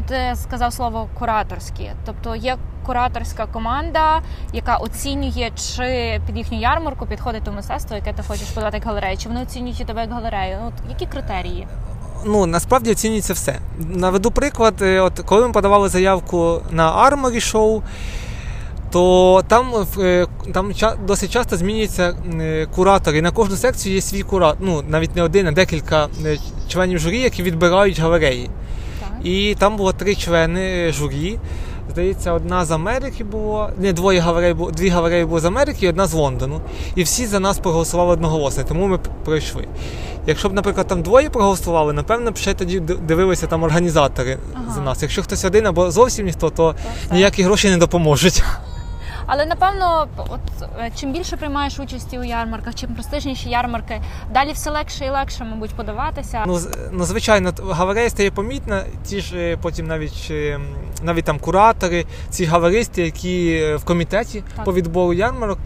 ти 0.07 0.35
сказав 0.35 0.73
слово 0.73 1.07
кураторські, 1.19 1.91
тобто 2.05 2.35
є 2.35 2.57
кураторська 2.85 3.45
команда, 3.45 4.21
яка 4.53 4.77
оцінює, 4.77 5.51
чи 5.55 6.21
під 6.27 6.37
їхню 6.37 6.59
ярмарку 6.59 7.05
підходить 7.05 7.43
то 7.43 7.51
мистецтво, 7.51 7.95
яке 7.95 8.13
ти 8.13 8.23
хочеш 8.27 8.49
подати 8.49 8.81
галерею, 8.85 9.17
чи 9.17 9.29
вони 9.29 9.41
оцінюють 9.41 9.85
тебе 9.85 10.01
як 10.01 10.11
галерею? 10.11 10.57
Ну, 10.63 10.71
які 10.89 11.05
критерії? 11.05 11.67
Ну, 12.25 12.45
насправді 12.45 12.91
оцінюється 12.91 13.33
все. 13.33 13.59
Наведу 13.79 14.31
приклад, 14.31 14.81
е, 14.81 14.99
от 14.99 15.19
коли 15.19 15.47
ми 15.47 15.53
подавали 15.53 15.89
заявку 15.89 16.61
на 16.71 17.09
Armory 17.09 17.53
Show, 17.53 17.81
то 18.91 19.43
там, 19.47 19.85
е, 19.99 20.27
там 20.53 20.71
досить 21.07 21.31
часто 21.31 21.57
змінюються 21.57 22.15
е, 22.41 22.67
куратори. 22.75 23.17
І 23.17 23.21
на 23.21 23.31
кожну 23.31 23.55
секцію 23.55 23.95
є 23.95 24.01
свій 24.01 24.21
куратор. 24.21 24.57
Ну, 24.61 24.83
навіть 24.87 25.15
не 25.15 25.23
один, 25.23 25.47
а 25.47 25.51
декілька 25.51 26.07
е, 26.25 26.37
членів 26.67 26.99
журі, 26.99 27.19
які 27.19 27.43
відбирають 27.43 27.99
галереї. 27.99 28.49
І 29.27 29.55
там 29.59 29.77
було 29.77 29.93
три 29.93 30.15
члени 30.15 30.91
журі. 30.91 31.39
Здається, 31.91 32.33
одна 32.33 32.65
з 32.65 32.71
Америки 32.71 33.23
було. 33.23 33.69
Не, 33.77 33.93
двоє 33.93 34.19
гаварей 34.19 34.53
було, 34.53 34.71
дві 34.71 34.89
гавареї 34.89 35.25
були 35.25 35.39
з 35.41 35.45
Америки 35.45 35.85
і 35.85 35.89
одна 35.89 36.07
з 36.07 36.13
Лондону. 36.13 36.61
І 36.95 37.03
всі 37.03 37.25
за 37.25 37.39
нас 37.39 37.57
проголосували 37.59 38.11
одноголосно, 38.13 38.63
тому 38.63 38.87
ми 38.87 38.99
пройшли. 39.25 39.67
Якщо 40.27 40.49
б, 40.49 40.53
наприклад, 40.53 40.87
там 40.87 41.01
двоє 41.01 41.29
проголосували, 41.29 41.93
напевно 41.93 42.31
б 42.31 42.37
ще 42.37 42.53
тоді 42.53 42.79
дивилися 42.79 43.47
там 43.47 43.63
організатори 43.63 44.37
Ага. 44.55 44.73
за 44.75 44.81
нас. 44.81 45.01
Якщо 45.01 45.23
хтось 45.23 45.45
один 45.45 45.67
або 45.67 45.91
зовсім 45.91 46.25
ніхто, 46.25 46.49
то 46.49 46.73
Так. 47.03 47.13
ніякі 47.13 47.43
гроші 47.43 47.69
не 47.69 47.77
допоможуть. 47.77 48.43
Але 49.29 49.45
напевно, 49.45 50.07
от 50.17 50.39
е, 50.79 50.91
чим 50.95 51.13
більше 51.13 51.37
приймаєш 51.37 51.79
участі 51.79 52.19
у 52.19 52.23
ярмарках, 52.23 52.75
чим 52.75 52.89
престижніші 52.93 53.49
ярмарки, 53.49 54.01
далі 54.33 54.51
все 54.51 54.71
легше 54.71 55.05
і 55.05 55.09
легше, 55.09 55.43
мабуть, 55.43 55.71
подаватися. 55.75 56.43
Ну, 56.47 56.57
з- 56.59 56.77
ну 56.91 57.03
звичайно, 57.05 57.53
галерея 57.69 58.09
стає 58.09 58.31
помітна. 58.31 58.83
Ті 59.05 59.21
ж 59.21 59.37
е, 59.37 59.57
потім 59.57 59.87
навіть 59.87 60.27
е, 60.31 60.59
навіть 61.03 61.25
там 61.25 61.39
куратори, 61.39 62.05
ці 62.29 62.45
галеристи, 62.45 63.01
які 63.01 63.59
е, 63.63 63.75
в 63.75 63.85
комітеті 63.85 64.43
Так. 64.55 64.65
по 64.65 64.73
відбору 64.73 65.13
ярмарок, 65.13 65.59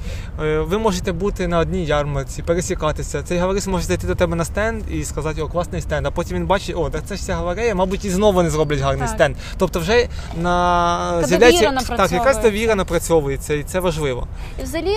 е, 0.44 0.60
ви 0.60 0.78
можете 0.78 1.12
бути 1.12 1.48
на 1.48 1.60
одній 1.60 1.86
ярмарці, 1.86 2.44
пересікатися. 2.44 3.24
Цей 3.24 3.38
галерист 3.38 3.68
може 3.68 3.86
зайти 3.86 4.08
до 4.08 4.16
тебе 4.16 4.36
на 4.36 4.46
стенд 4.46 4.84
і 4.92 5.04
сказати, 5.04 5.42
о, 5.42 5.48
класний 5.48 5.82
стенд. 5.82 6.08
А 6.08 6.12
потім 6.12 6.38
він 6.38 6.46
бачить, 6.46 6.76
о, 6.76 6.90
так 6.90 7.02
це 7.06 7.16
ж 7.16 7.24
ця 7.24 7.36
галерея, 7.36 7.76
мабуть, 7.76 8.06
і 8.06 8.10
знову 8.10 8.34
вони 8.34 8.50
зроблять 8.50 8.80
гарний 8.80 9.08
Так. 9.08 9.16
стенд. 9.16 9.36
Тобто, 9.58 9.80
вже 9.80 10.08
на 10.42 11.24
з'являється 11.24 11.96
так, 11.98 12.12
якась 12.12 12.38
довіра 12.38 12.76
напрацьовується, 12.76 13.54
і 13.54 13.64
це 13.64 13.80
важливо. 13.80 14.28
І 14.60 14.64
взагалі, 14.64 14.96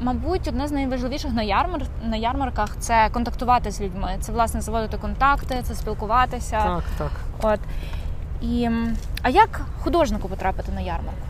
мабуть, 0.00 0.48
одне 0.48 0.68
з 0.68 0.72
найважливіших 0.72 1.32
на 1.32 1.42
ярмар 1.42 1.82
на 2.04 2.16
ярмарках 2.16 2.76
це 2.80 3.08
контактувати 3.12 3.70
з 3.70 3.80
людьми. 3.80 4.16
Це 4.20 4.32
власне 4.32 4.60
заводити 4.60 4.96
контакти, 4.96 5.62
це 5.68 5.74
спілкуватися. 5.74 6.58
Так, 6.58 6.82
так. 6.98 7.10
От 7.42 7.60
і 8.42 8.68
а 9.22 9.28
як 9.28 9.60
художнику 9.82 10.28
потрапити 10.28 10.72
на 10.72 10.80
ярмарку? 10.80 11.26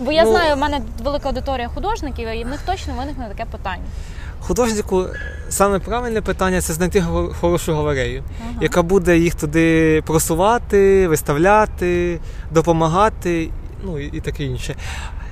Бо 0.00 0.12
я 0.12 0.24
Ну- 0.24 0.30
знаю, 0.30 0.54
в 0.56 0.58
мене 0.58 0.80
велика 1.04 1.28
аудиторія 1.28 1.68
художників, 1.68 2.28
і 2.28 2.44
в 2.44 2.48
них 2.48 2.60
точно 2.62 2.94
виникне 2.98 3.28
таке 3.28 3.44
питання. 3.50 3.82
Художнику 4.40 5.06
саме 5.48 5.78
правильне 5.78 6.20
питання 6.22 6.60
це 6.60 6.72
знайти 6.72 7.04
хорошу 7.40 7.74
галерею. 7.74 8.22
Ага. 8.40 8.58
яка 8.62 8.82
буде 8.82 9.18
їх 9.18 9.34
туди 9.34 10.02
просувати, 10.06 11.08
виставляти, 11.08 12.20
допомагати, 12.50 13.50
ну 13.84 13.98
і, 13.98 14.20
таке 14.20 14.44
інше. 14.44 14.74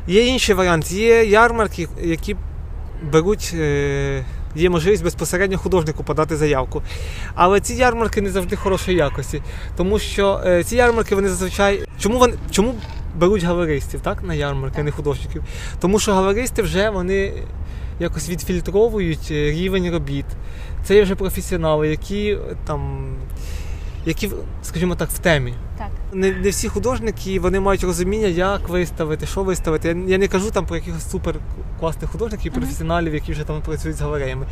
Є 0.08 0.26
інший 0.26 0.54
варіант, 0.54 0.92
є 0.92 1.24
ярмарки, 1.24 1.88
які 2.02 2.36
беруть, 3.12 3.50
е, 3.54 4.24
є 4.54 4.70
можливість 4.70 5.04
безпосередньо 5.04 5.58
художнику 5.58 6.04
подати 6.04 6.36
заявку. 6.36 6.82
Але 7.34 7.60
ці 7.60 7.74
ярмарки 7.74 8.20
не 8.20 8.30
завжди 8.30 8.56
хорошої 8.56 8.96
якості, 8.96 9.42
тому 9.76 9.98
що 9.98 10.42
е, 10.46 10.64
ці 10.64 10.76
ярмарки 10.76 11.14
вони 11.14 11.28
зазвичай. 11.28 11.84
Чому 11.98 12.18
вони 12.18 12.34
чому 12.50 12.74
беруть 13.16 13.42
галеристів 13.42 14.00
так, 14.00 14.22
на 14.22 14.34
ярмарки, 14.34 14.80
а 14.80 14.84
не 14.84 14.90
художників? 14.90 15.42
Тому 15.80 15.98
що 15.98 16.14
галеристи 16.14 16.62
вже 16.62 16.90
вони 16.90 17.32
якось 18.00 18.28
відфільтровують 18.28 19.28
е, 19.30 19.50
рівень 19.50 19.90
робіт. 19.90 20.26
Це 20.84 20.94
є 20.94 21.02
вже 21.02 21.14
професіонали, 21.14 21.88
які 21.88 22.30
е, 22.30 22.38
там, 22.66 23.12
які, 24.06 24.30
скажімо 24.62 24.94
так, 24.94 25.10
в 25.10 25.18
темі. 25.18 25.54
Так. 25.78 25.88
Не, 26.12 26.32
не 26.32 26.50
всі 26.50 26.68
художники 26.68 27.40
вони 27.40 27.60
мають 27.60 27.84
розуміння, 27.84 28.26
як 28.26 28.68
виставити, 28.68 29.26
що 29.26 29.42
виставити. 29.42 29.88
Я, 29.88 29.94
я 30.06 30.18
не 30.18 30.28
кажу 30.28 30.50
там 30.50 30.66
про 30.66 30.76
якихось 30.76 31.10
супер 31.10 31.34
класних 31.80 32.10
художників, 32.10 32.52
професіоналів, 32.52 33.14
які 33.14 33.32
вже 33.32 33.44
там 33.44 33.62
працюють 33.62 33.96
з 33.96 34.00
галереями. 34.00 34.46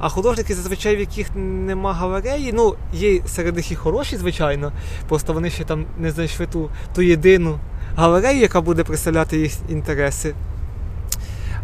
А 0.00 0.08
художники, 0.08 0.54
зазвичай, 0.54 0.96
в 0.96 1.00
яких 1.00 1.26
нема 1.36 1.92
галереї, 1.92 2.52
ну, 2.52 2.74
є 2.92 3.20
серед 3.26 3.56
них 3.56 3.72
і 3.72 3.74
хороші, 3.74 4.16
звичайно, 4.16 4.72
просто 5.08 5.32
вони 5.32 5.50
ще 5.50 5.64
там 5.64 5.86
не 5.98 6.10
знайшли 6.10 6.46
ту, 6.46 6.70
ту 6.94 7.02
єдину 7.02 7.58
галерею, 7.96 8.40
яка 8.40 8.60
буде 8.60 8.84
представляти 8.84 9.38
їх 9.38 9.52
інтереси. 9.68 10.34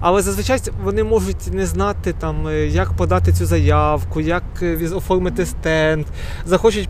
Але 0.00 0.22
зазвичай 0.22 0.60
вони 0.84 1.04
можуть 1.04 1.54
не 1.54 1.66
знати, 1.66 2.14
там, 2.18 2.48
е, 2.48 2.66
як 2.66 2.92
подати 2.92 3.32
цю 3.32 3.46
заявку, 3.46 4.20
як 4.20 4.42
е, 4.62 4.88
оформити 4.94 5.46
стенд, 5.46 6.06
захочуть 6.46 6.88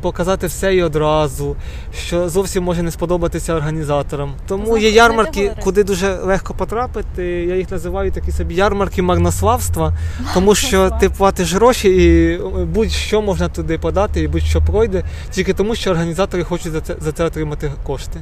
показати 0.00 0.46
все 0.46 0.74
і 0.74 0.82
одразу, 0.82 1.56
що 1.92 2.28
зовсім 2.28 2.64
може 2.64 2.82
не 2.82 2.90
сподобатися 2.90 3.54
організаторам. 3.54 4.34
Тому 4.48 4.78
є 4.78 4.90
ярмарки, 4.90 5.52
куди 5.62 5.84
дуже 5.84 6.14
легко 6.14 6.54
потрапити. 6.54 7.24
Я 7.24 7.56
їх 7.56 7.70
називаю 7.70 8.12
такі 8.12 8.32
собі 8.32 8.54
ярмарки 8.54 9.02
марнославства, 9.02 9.96
тому 10.34 10.54
що 10.68 10.90
ти 11.00 11.10
платиш 11.10 11.54
гроші 11.54 11.88
і 11.88 12.38
будь-що 12.64 13.22
можна 13.22 13.48
туди 13.48 13.78
подати, 13.78 14.20
і 14.20 14.28
будь-що 14.28 14.62
пройде, 14.62 15.04
тільки 15.30 15.54
тому, 15.54 15.74
що 15.74 15.90
організатори 15.90 16.44
хочуть 16.44 16.72
за 16.72 16.80
це, 16.80 16.96
за 17.00 17.12
це 17.12 17.24
отримати 17.24 17.72
кошти. 17.86 18.20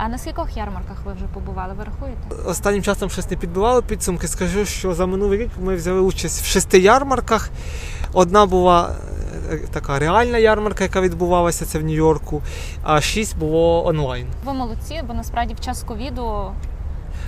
А 0.00 0.08
на 0.08 0.18
скількох 0.18 0.56
ярмарках 0.56 0.96
ви 1.04 1.12
вже 1.12 1.24
побували? 1.34 1.74
Ви 1.74 1.84
рахуєте? 1.84 2.48
Останнім 2.50 2.82
часом 2.82 3.10
щось 3.10 3.30
не 3.30 3.36
підбивало 3.36 3.82
підсумки. 3.82 4.28
Скажу, 4.28 4.64
що 4.64 4.94
за 4.94 5.06
минулий 5.06 5.38
рік 5.38 5.50
ми 5.60 5.76
взяли 5.76 6.00
участь 6.00 6.42
в 6.42 6.44
шести 6.44 6.78
ярмарках. 6.78 7.50
Одна 8.12 8.46
була 8.46 8.96
е, 9.50 9.58
така 9.72 9.98
реальна 9.98 10.38
ярмарка, 10.38 10.84
яка 10.84 11.00
відбувалася 11.00 11.66
це 11.66 11.78
в 11.78 11.82
Нью-Йорку, 11.82 12.42
а 12.82 13.00
шість 13.00 13.38
було 13.38 13.86
онлайн. 13.86 14.26
Ви 14.44 14.52
молодці, 14.52 15.02
бо 15.08 15.14
насправді 15.14 15.54
в 15.54 15.60
час 15.60 15.82
ковіду 15.82 16.52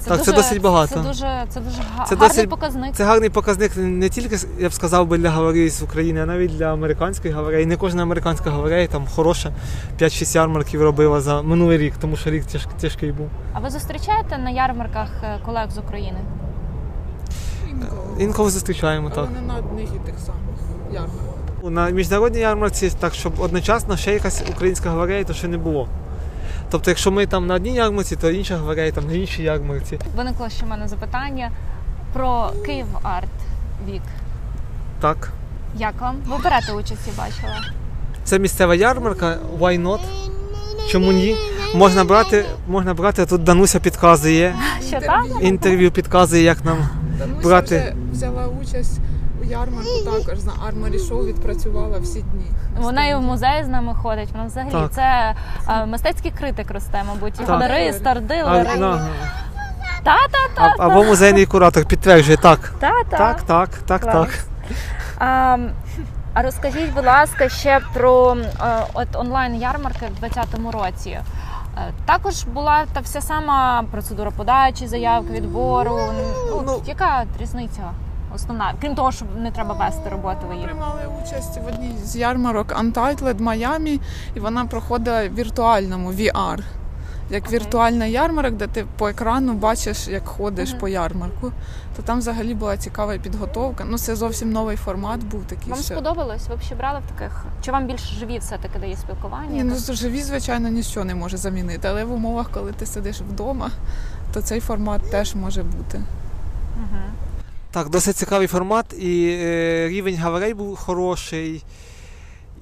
Так, 0.04 0.22
це 0.24 0.32
досить 0.32 0.60
багато. 0.62 0.94
Це 0.94 1.00
дуже, 1.00 1.44
це 1.48 1.60
дуже 1.60 1.82
га- 1.96 2.04
Це 2.04 2.14
гарний 2.14 2.28
досить- 2.28 2.50
показник. 2.50 2.94
Це 2.94 3.04
гарний 3.04 3.30
показник 3.30 3.72
не 3.76 4.08
тільки 4.08 4.36
я 4.58 4.68
б 4.68 4.72
сказав 4.72 5.06
би 5.06 5.18
для 5.18 5.30
галереї 5.30 5.70
з 5.70 5.82
України, 5.82 6.20
а 6.22 6.26
навіть 6.26 6.56
для 6.56 6.72
американської 6.72 7.34
галереї. 7.34 7.66
Не 7.66 7.76
кожна 7.76 8.02
американська 8.02 8.50
галерея 8.50 8.86
там 8.88 9.06
хороша 9.14 9.52
5-6 9.98 10.34
ярмарків 10.34 10.82
робила 10.82 11.20
за 11.20 11.42
минулий 11.42 11.78
рік, 11.78 11.94
тому 12.00 12.16
що 12.16 12.30
рік 12.30 12.44
тяж, 12.44 12.66
тяжкий 12.80 13.12
був. 13.12 13.28
А 13.52 13.60
ви 13.60 13.70
зустрічаєте 13.70 14.38
на 14.38 14.50
ярмарках 14.50 15.08
е, 15.22 15.38
колег 15.46 15.70
з 15.70 15.78
України? 15.78 16.18
Інколи. 17.70 18.00
Інколи 18.18 18.50
зустрічаємо 18.50 19.10
Але 19.16 19.26
так. 19.26 19.34
не 19.34 19.40
на 19.40 19.56
одних 19.58 19.88
і 19.96 20.06
тих 20.06 20.14
самих 20.18 20.40
ярмарках. 20.92 21.70
На 21.70 21.90
міжнародній 21.90 22.40
ярмарці, 22.40 22.90
так 23.00 23.14
щоб 23.14 23.32
одночасно 23.40 23.96
ще 23.96 24.12
якась 24.12 24.42
українська 24.50 24.90
галерея, 24.90 25.24
то 25.24 25.34
ще 25.34 25.48
не 25.48 25.58
було. 25.58 25.88
Тобто, 26.70 26.90
якщо 26.90 27.10
ми 27.10 27.26
там 27.26 27.46
на 27.46 27.54
одній 27.54 27.74
ярмарці, 27.74 28.16
то 28.16 28.30
інша 28.30 28.56
галерея 28.56 28.92
там 28.92 29.06
на 29.06 29.12
іншій 29.12 29.42
ярмарці. 29.42 29.98
Виникло 30.16 30.48
ще 30.48 30.64
в 30.66 30.68
мене 30.68 30.88
запитання 30.88 31.50
про 32.12 32.52
Київ 32.66 32.86
Арт 33.02 33.28
Вік. 33.88 34.02
Так. 35.00 35.32
Як 35.76 36.00
вам? 36.00 36.16
Ви 36.26 36.36
берете 36.44 36.72
участь, 36.72 37.00
я 37.06 37.12
бачила. 37.24 37.60
Це 38.24 38.38
місцева 38.38 38.74
ярмарка, 38.74 39.38
why 39.58 39.82
not? 39.82 40.00
Чому 40.90 41.12
ні? 41.12 41.36
Можна 41.74 42.04
брати, 42.04 42.44
можна 42.68 42.94
брати, 42.94 43.26
тут 43.26 43.42
Дануся 43.42 43.80
підказує, 43.80 44.54
Що 44.88 45.00
так? 45.00 45.24
інтерв'ю 45.40 45.90
підказує, 45.90 46.42
як 46.42 46.64
нам. 46.64 46.88
Дануся 47.18 47.48
Брати- 47.48 47.78
вже 47.80 47.94
взяла 48.12 48.46
участь 48.62 48.98
ярмарку 49.50 49.90
також 50.04 50.44
на 50.44 50.52
Armory 50.52 50.98
Show, 51.08 51.26
відпрацювала 51.26 51.98
всі 51.98 52.20
дні. 52.22 52.46
Вона 52.78 53.06
і 53.06 53.14
в 53.14 53.20
музеї 53.20 53.64
з 53.64 53.68
нами 53.68 53.94
ходить. 53.94 54.28
Вона 54.32 54.44
взагалі 54.44 54.72
Так. 54.72 54.92
це 54.92 55.34
е, 55.68 55.86
мистецький 55.86 56.30
критик 56.30 56.70
росте, 56.70 57.02
мабуть. 57.08 57.34
І 57.34 57.38
Так. 57.38 57.48
галерист, 57.48 58.06
А, 58.06 58.10
ардилер. 58.10 58.78
на- 58.78 59.08
Та, 60.04 60.16
та, 60.30 60.62
а- 60.64 60.76
та, 60.76 60.84
або 60.84 61.04
музейний 61.04 61.46
куратор 61.46 61.84
підтверджує, 61.84 62.36
так. 62.36 62.74
та, 62.80 62.92
та. 63.10 63.16
Так, 63.18 63.42
так, 63.42 63.68
так, 63.86 64.00
Клас. 64.00 64.14
так. 64.14 64.44
А, 65.18 65.56
А 66.34 66.42
розкажіть, 66.42 66.94
будь 66.94 67.04
ласка, 67.06 67.48
ще 67.48 67.80
про 67.94 68.36
е, 68.60 68.84
от 68.94 69.08
онлайн 69.16 69.54
ярмарки 69.54 70.06
в 70.16 70.20
2020 70.20 70.72
році. 70.72 71.10
Е, 71.10 71.22
Також 72.06 72.44
була 72.44 72.84
та 72.92 73.00
вся 73.00 73.20
сама 73.20 73.84
процедура 73.90 74.30
подачі, 74.30 74.86
заявки, 74.86 75.32
відбору. 75.32 76.00
Ну, 76.50 76.62
Ну, 76.66 76.82
яка 76.86 77.24
різниця 77.40 77.82
основна? 78.34 78.74
Крім 78.80 78.94
того, 78.94 79.12
що 79.12 79.24
не 79.38 79.50
треба 79.50 79.74
вести 79.74 80.08
роботу 80.10 80.38
ви. 80.48 80.62
Приймали 80.64 81.00
участь 81.22 81.58
в 81.64 81.66
одній 81.66 81.96
з 82.04 82.16
ярмарок 82.16 82.66
Untitled 82.68 83.38
Miami, 83.38 84.00
і 84.34 84.40
вона 84.40 84.64
проходила 84.64 85.28
в 85.28 85.34
віртуальному 85.34 86.12
VR. 86.12 86.58
Як 87.30 87.46
Окей. 87.46 87.58
віртуальна 87.58 88.06
ярмарок, 88.06 88.54
де 88.54 88.66
ти 88.66 88.86
по 88.98 89.08
екрану 89.08 89.52
бачиш, 89.54 90.08
як 90.08 90.28
ходиш 90.28 90.70
Мгм. 90.70 90.78
по 90.80 90.88
ярмарку. 90.88 91.52
То 91.96 92.02
там 92.02 92.18
взагалі 92.18 92.54
була 92.54 92.76
цікава 92.76 93.18
підготовка. 93.18 93.84
Ну, 93.88 93.98
це 93.98 94.16
зовсім 94.16 94.52
новий 94.52 94.76
формат 94.76 95.24
був 95.24 95.44
такий. 95.44 95.70
Вам 95.72 95.82
ще. 95.82 95.94
сподобалось? 95.94 96.48
Ви 96.48 96.56
б 96.56 96.60
ще 96.60 96.74
брали 96.74 97.00
в 97.06 97.10
таких? 97.18 97.44
Чи 97.64 97.72
вам 97.72 97.86
більше 97.86 98.14
живі 98.14 98.38
все-таки 98.38 98.78
дає 98.78 98.96
спілкування? 98.96 99.50
Ні, 99.50 99.64
ну 99.64 99.94
живі, 99.94 100.22
звичайно, 100.22 100.68
нічого 100.68 101.06
не 101.06 101.14
може 101.14 101.36
замінити. 101.36 101.88
Але 101.88 102.04
в 102.04 102.12
умовах, 102.12 102.50
коли 102.50 102.72
ти 102.72 102.86
сидиш 102.86 103.20
вдома, 103.20 103.70
то 104.32 104.42
цей 104.42 104.60
формат 104.60 105.10
теж 105.10 105.34
може 105.34 105.62
бути. 105.62 105.98
Угу. 106.76 107.00
Так, 107.72 107.88
досить 107.88 108.16
цікавий 108.16 108.46
формат, 108.46 108.94
і 108.98 109.38
е, 109.40 109.88
рівень 109.88 110.16
галерей 110.16 110.54
був 110.54 110.76
хороший, 110.76 111.64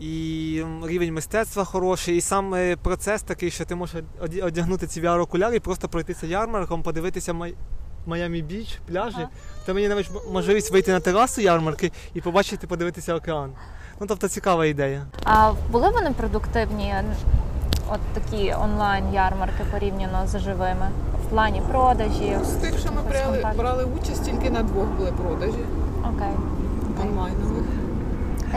і 0.00 0.62
рівень 0.84 1.14
мистецтва 1.14 1.64
хороший, 1.64 2.16
і 2.16 2.20
сам 2.20 2.54
е, 2.54 2.76
процес 2.76 3.22
такий, 3.22 3.50
що 3.50 3.64
ти 3.64 3.74
можеш 3.74 4.02
одягнути 4.42 4.86
ці 4.86 5.02
VR-окуляри 5.02 5.54
і 5.54 5.60
просто 5.60 5.88
пройтися 5.88 6.26
ярмарком, 6.26 6.82
подивитися 6.82 7.32
Май... 7.32 7.54
Майамі 8.06 8.42
Біч, 8.42 8.78
пляжі. 8.88 9.16
Ага. 9.18 9.28
Та 9.66 9.74
мені 9.74 9.88
навіть 9.88 10.10
можливість 10.32 10.70
вийти 10.70 10.92
на 10.92 11.00
терасу 11.00 11.40
ярмарки 11.40 11.92
і 12.14 12.20
побачити, 12.20 12.66
подивитися 12.66 13.14
океан. 13.14 13.52
Ну, 14.00 14.06
тобто 14.06 14.28
цікава 14.28 14.66
ідея. 14.66 15.06
А 15.24 15.52
були 15.70 15.90
вони 15.90 16.10
продуктивні? 16.10 16.94
От 17.88 18.00
такі 18.14 18.54
онлайн 18.64 19.04
ярмарки 19.14 19.64
порівняно 19.72 20.26
з 20.26 20.38
живими 20.38 20.88
в 21.26 21.30
плані 21.30 21.62
продажів. 21.70 22.44
З 22.44 22.48
тих, 22.52 22.78
що 22.78 22.88
ми 22.92 23.00
брали, 23.10 23.54
брали 23.58 23.84
участь, 24.00 24.24
тільки 24.24 24.50
на 24.50 24.62
двох 24.62 24.86
були 24.86 25.12
продажі 25.12 25.64
Окей. 26.02 26.32
онлайнових. 27.02 27.64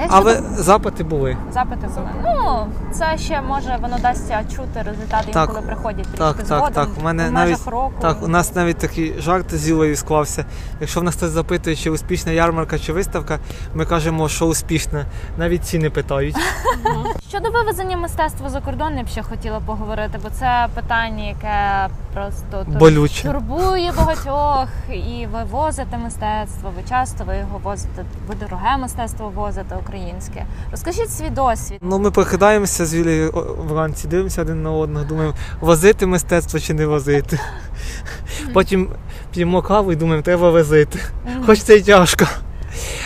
Але 0.10 0.42
запити 0.58 1.04
були. 1.04 1.38
запити 1.54 1.88
були? 1.96 2.08
Ну 2.24 2.68
це 2.94 3.18
ще 3.18 3.42
може 3.42 3.78
воно 3.82 3.98
дасться 4.02 4.44
чути 4.56 4.82
результати, 4.86 5.32
Так. 5.32 5.50
коли 5.50 5.62
приходять 5.62 6.04
трішки 6.06 6.18
Так, 6.18 6.38
так, 6.38 6.46
згодом. 6.46 6.74
так. 6.74 6.90
У 7.00 7.04
мене 7.04 7.30
в 7.30 7.32
межах 7.32 7.50
навіть- 7.50 7.68
року. 7.68 7.94
Так, 8.02 8.24
у 8.24 8.28
нас 8.28 8.56
навіть 8.56 8.78
такий 8.78 9.16
жарт 9.20 9.56
з 9.56 9.70
Юлею 9.70 9.96
склався. 9.96 10.46
Якщо 10.82 11.00
в 11.00 11.04
нас 11.04 11.16
хтось 11.16 11.30
запитує, 11.30 11.76
чи 11.76 11.90
успішна 11.90 12.32
ярмарка 12.32 12.80
чи 12.80 12.94
виставка, 12.94 13.40
ми 13.74 13.86
кажемо, 13.86 14.30
що 14.30 14.46
успішна. 14.46 15.06
Навіть 15.38 15.66
ціни 15.66 15.90
питають. 15.90 16.36
Щодо 17.32 17.50
вивезення 17.50 17.98
мистецтва 17.98 18.50
за 18.50 18.62
кордон, 18.62 18.98
я 18.98 19.04
б 19.04 19.08
ще 19.08 19.24
хотіла 19.24 19.60
поговорити, 19.60 20.20
бо 20.24 20.30
це 20.30 20.68
питання, 20.74 21.24
яке 21.24 21.90
просто 22.14 22.66
Болюче. 22.80 23.24
турбує 23.24 23.92
багатьох. 23.98 24.68
І 24.90 25.28
ви 25.34 25.44
возите 25.52 25.98
мистецтво. 25.98 26.74
Ви 26.76 26.84
часто 26.90 27.24
ви 27.24 27.38
його 27.38 27.60
возите. 27.64 28.06
Ви 28.28 28.36
дороге 28.36 28.78
мистецтво 28.78 29.32
возите 29.36 29.76
українське. 29.76 30.46
Розкажіть 30.72 31.12
свій 31.12 31.30
досвід. 31.30 31.80
Ну, 31.82 32.00
ми 32.00 32.12
прокидаємося 32.12 32.86
з 32.86 32.96
Юлією 32.96 33.32
вранці, 33.70 34.08
дивимося 34.08 34.42
один 34.42 34.64
на 34.64 34.72
одного, 34.72 35.06
думаємо, 35.06 35.34
возити 35.62 36.06
мистецтво 36.06 36.60
чи 36.60 36.74
не 36.74 36.86
возити. 36.86 37.40
Потім 38.54 38.90
п'ємо 39.32 39.62
каву 39.62 39.92
і 39.92 39.96
думаємо, 39.96 40.24
треба 40.24 40.50
возити. 40.50 41.00
Хоч 41.46 41.62
це 41.62 41.76
й 41.76 41.82
тяжко. 41.82 42.26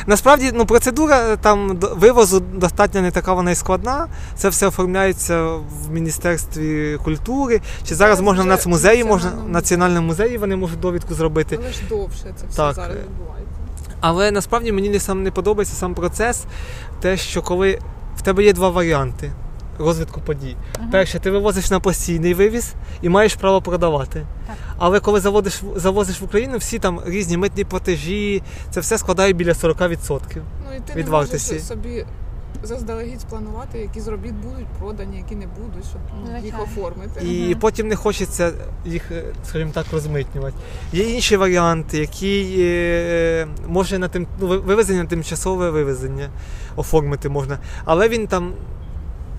Насправді, 0.08 0.52
ну, 0.54 0.66
процедура 0.66 1.36
там 1.36 1.78
до- 1.78 1.96
вивозу 1.96 2.40
достатньо 2.40 3.02
не 3.02 3.12
така 3.12 3.34
вона 3.34 3.52
і 3.52 3.56
складна. 3.56 4.08
Це 4.36 4.50
все 4.50 4.68
оформляється 4.68 5.44
в 5.46 5.92
Міністерстві 5.92 6.98
культури. 7.04 7.62
Чи 7.88 7.96
зараз 7.96 8.22
можна 8.22 8.44
в 8.44 8.46
Нацмузеї, 8.46 9.04
можна 9.04 9.32
в 9.46 9.50
Національному 9.50 10.08
музеї 10.08 10.38
вони 10.38 10.56
можуть 10.56 10.80
довідку 10.80 11.14
зробити. 11.14 11.60
Але 11.62 11.72
ж 11.74 11.80
довше 11.90 12.24
це 12.24 12.46
все 12.50 12.58
Так. 12.58 12.76
зараз 12.76 12.98
відбувається. 12.98 13.52
Але 14.00 14.32
насправді 14.32 14.72
мені 14.72 14.90
не 14.90 15.00
сам 15.00 15.24
не 15.24 15.32
подобається 15.32 15.76
сам 15.76 15.94
процес, 15.94 16.44
те, 17.02 17.18
що 17.18 17.42
коли 17.42 17.80
в 18.18 18.22
тебе 18.22 18.44
є 18.44 18.54
два 18.54 18.70
варіанти 18.70 19.32
розвитку 19.80 20.22
подій. 20.22 20.56
Мгм. 20.80 20.90
Перше, 20.92 21.20
ти 21.20 21.32
вивозиш 21.32 21.72
на 21.72 21.80
постійний 21.80 22.34
вивіз 22.34 22.74
і 23.02 23.10
маєш 23.10 23.36
право 23.36 23.62
продавати. 23.62 24.26
Так. 24.48 24.56
Але 24.78 25.00
коли 25.00 25.20
заводиш, 25.20 25.62
завозиш 25.76 26.22
в 26.22 26.24
Україну, 26.24 26.58
всі 26.58 26.80
там 26.80 27.02
різні 27.06 27.38
митні 27.38 27.64
платежі, 27.64 28.44
це 28.72 28.80
все 28.80 28.98
складає 28.98 29.34
біля 29.34 29.52
40%. 29.52 30.20
Ну 30.70 30.76
і 30.78 30.80
ти 30.80 30.94
Від 30.96 31.06
не 31.06 31.12
вартості. 31.12 31.54
можеш 31.54 31.68
собі 31.68 32.06
заздалегідь 32.64 33.22
спланувати, 33.22 33.80
які 33.80 34.00
з 34.00 34.08
робіт 34.08 34.34
будуть 34.34 34.68
продані, 34.80 35.18
які 35.18 35.36
не 35.36 35.46
будуть, 35.48 35.86
щоб 35.90 36.02
ну, 36.32 36.40
їх 36.46 36.64
оформити. 36.64 37.26
І 37.28 37.50
Мгм. 37.50 37.60
потім 37.60 37.88
не 37.88 37.96
хочеться 37.96 38.52
їх, 38.86 39.12
е, 39.12 39.24
скажімо 39.50 39.72
так, 39.74 39.86
розмитнювати. 39.92 40.56
Є 40.94 41.04
інший 41.04 41.38
варіант, 41.38 41.94
який 41.94 42.56
е, 42.60 43.48
може 43.68 44.00
на 44.00 44.08
тим, 44.08 44.28
ну, 44.40 44.48
вивезення 44.48 45.04
на 45.04 45.10
тимчасове 45.10 45.70
вивезення 45.70 46.30
оформити 46.76 47.30
можна. 47.30 47.60
Але 47.86 48.10
він 48.10 48.28
там 48.28 48.54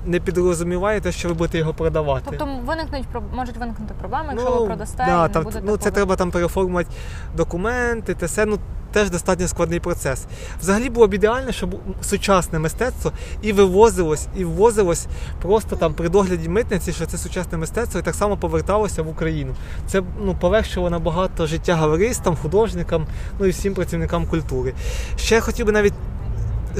не 0.06 0.20
підрозуміває 0.20 1.00
те, 1.00 1.12
що 1.12 1.28
ви 1.28 1.34
будете 1.34 1.58
його 1.58 1.74
продавати. 1.74 2.22
Тобто 2.28 2.48
виникнуть 2.64 3.04
можуть 3.34 3.56
виникнути 3.56 3.94
проблеми, 3.98 4.28
якщо 4.30 4.50
ви 4.50 4.66
продасте 4.66 5.02
і 5.02 5.06
да, 5.06 5.22
не 5.22 5.28
там, 5.28 5.44
будете 5.44 5.62
ну, 5.66 5.76
це 5.76 5.90
треба 5.90 6.16
там 6.16 6.30
переоформувати 6.30 6.90
документи, 7.36 8.14
те 8.14 8.26
все, 8.26 8.46
ну 8.46 8.58
теж 8.92 9.10
достатньо 9.10 9.48
складний 9.48 9.80
процес. 9.80 10.26
Взагалі 10.60 10.90
було 10.90 11.06
б 11.06 11.14
ідеально, 11.14 11.52
щоб 11.52 11.80
сучасне 12.02 12.58
мистецтво 12.58 13.12
і 13.42 13.52
вивозилось, 13.52 14.26
і 14.36 14.44
ввозилось 14.44 15.06
просто 15.42 15.76
там 15.76 15.94
при 15.94 16.08
догляді 16.08 16.48
митниці, 16.48 16.92
що 16.92 17.06
це 17.06 17.18
сучасне 17.18 17.58
мистецтво, 17.58 18.00
і 18.00 18.02
так 18.02 18.14
само 18.14 18.36
поверталося 18.36 19.02
в 19.02 19.08
Україну. 19.08 19.54
Це 19.86 20.02
ну, 20.20 20.36
полегшило 20.40 20.90
набагато 20.90 21.46
життя 21.46 21.74
галеристам, 21.74 22.36
художникам, 22.36 23.06
ну 23.38 23.46
і 23.46 23.50
всім 23.50 23.74
працівникам 23.74 24.26
культури. 24.26 24.74
Ще 25.16 25.40
хотів 25.40 25.66
би 25.66 25.72
навіть. 25.72 25.94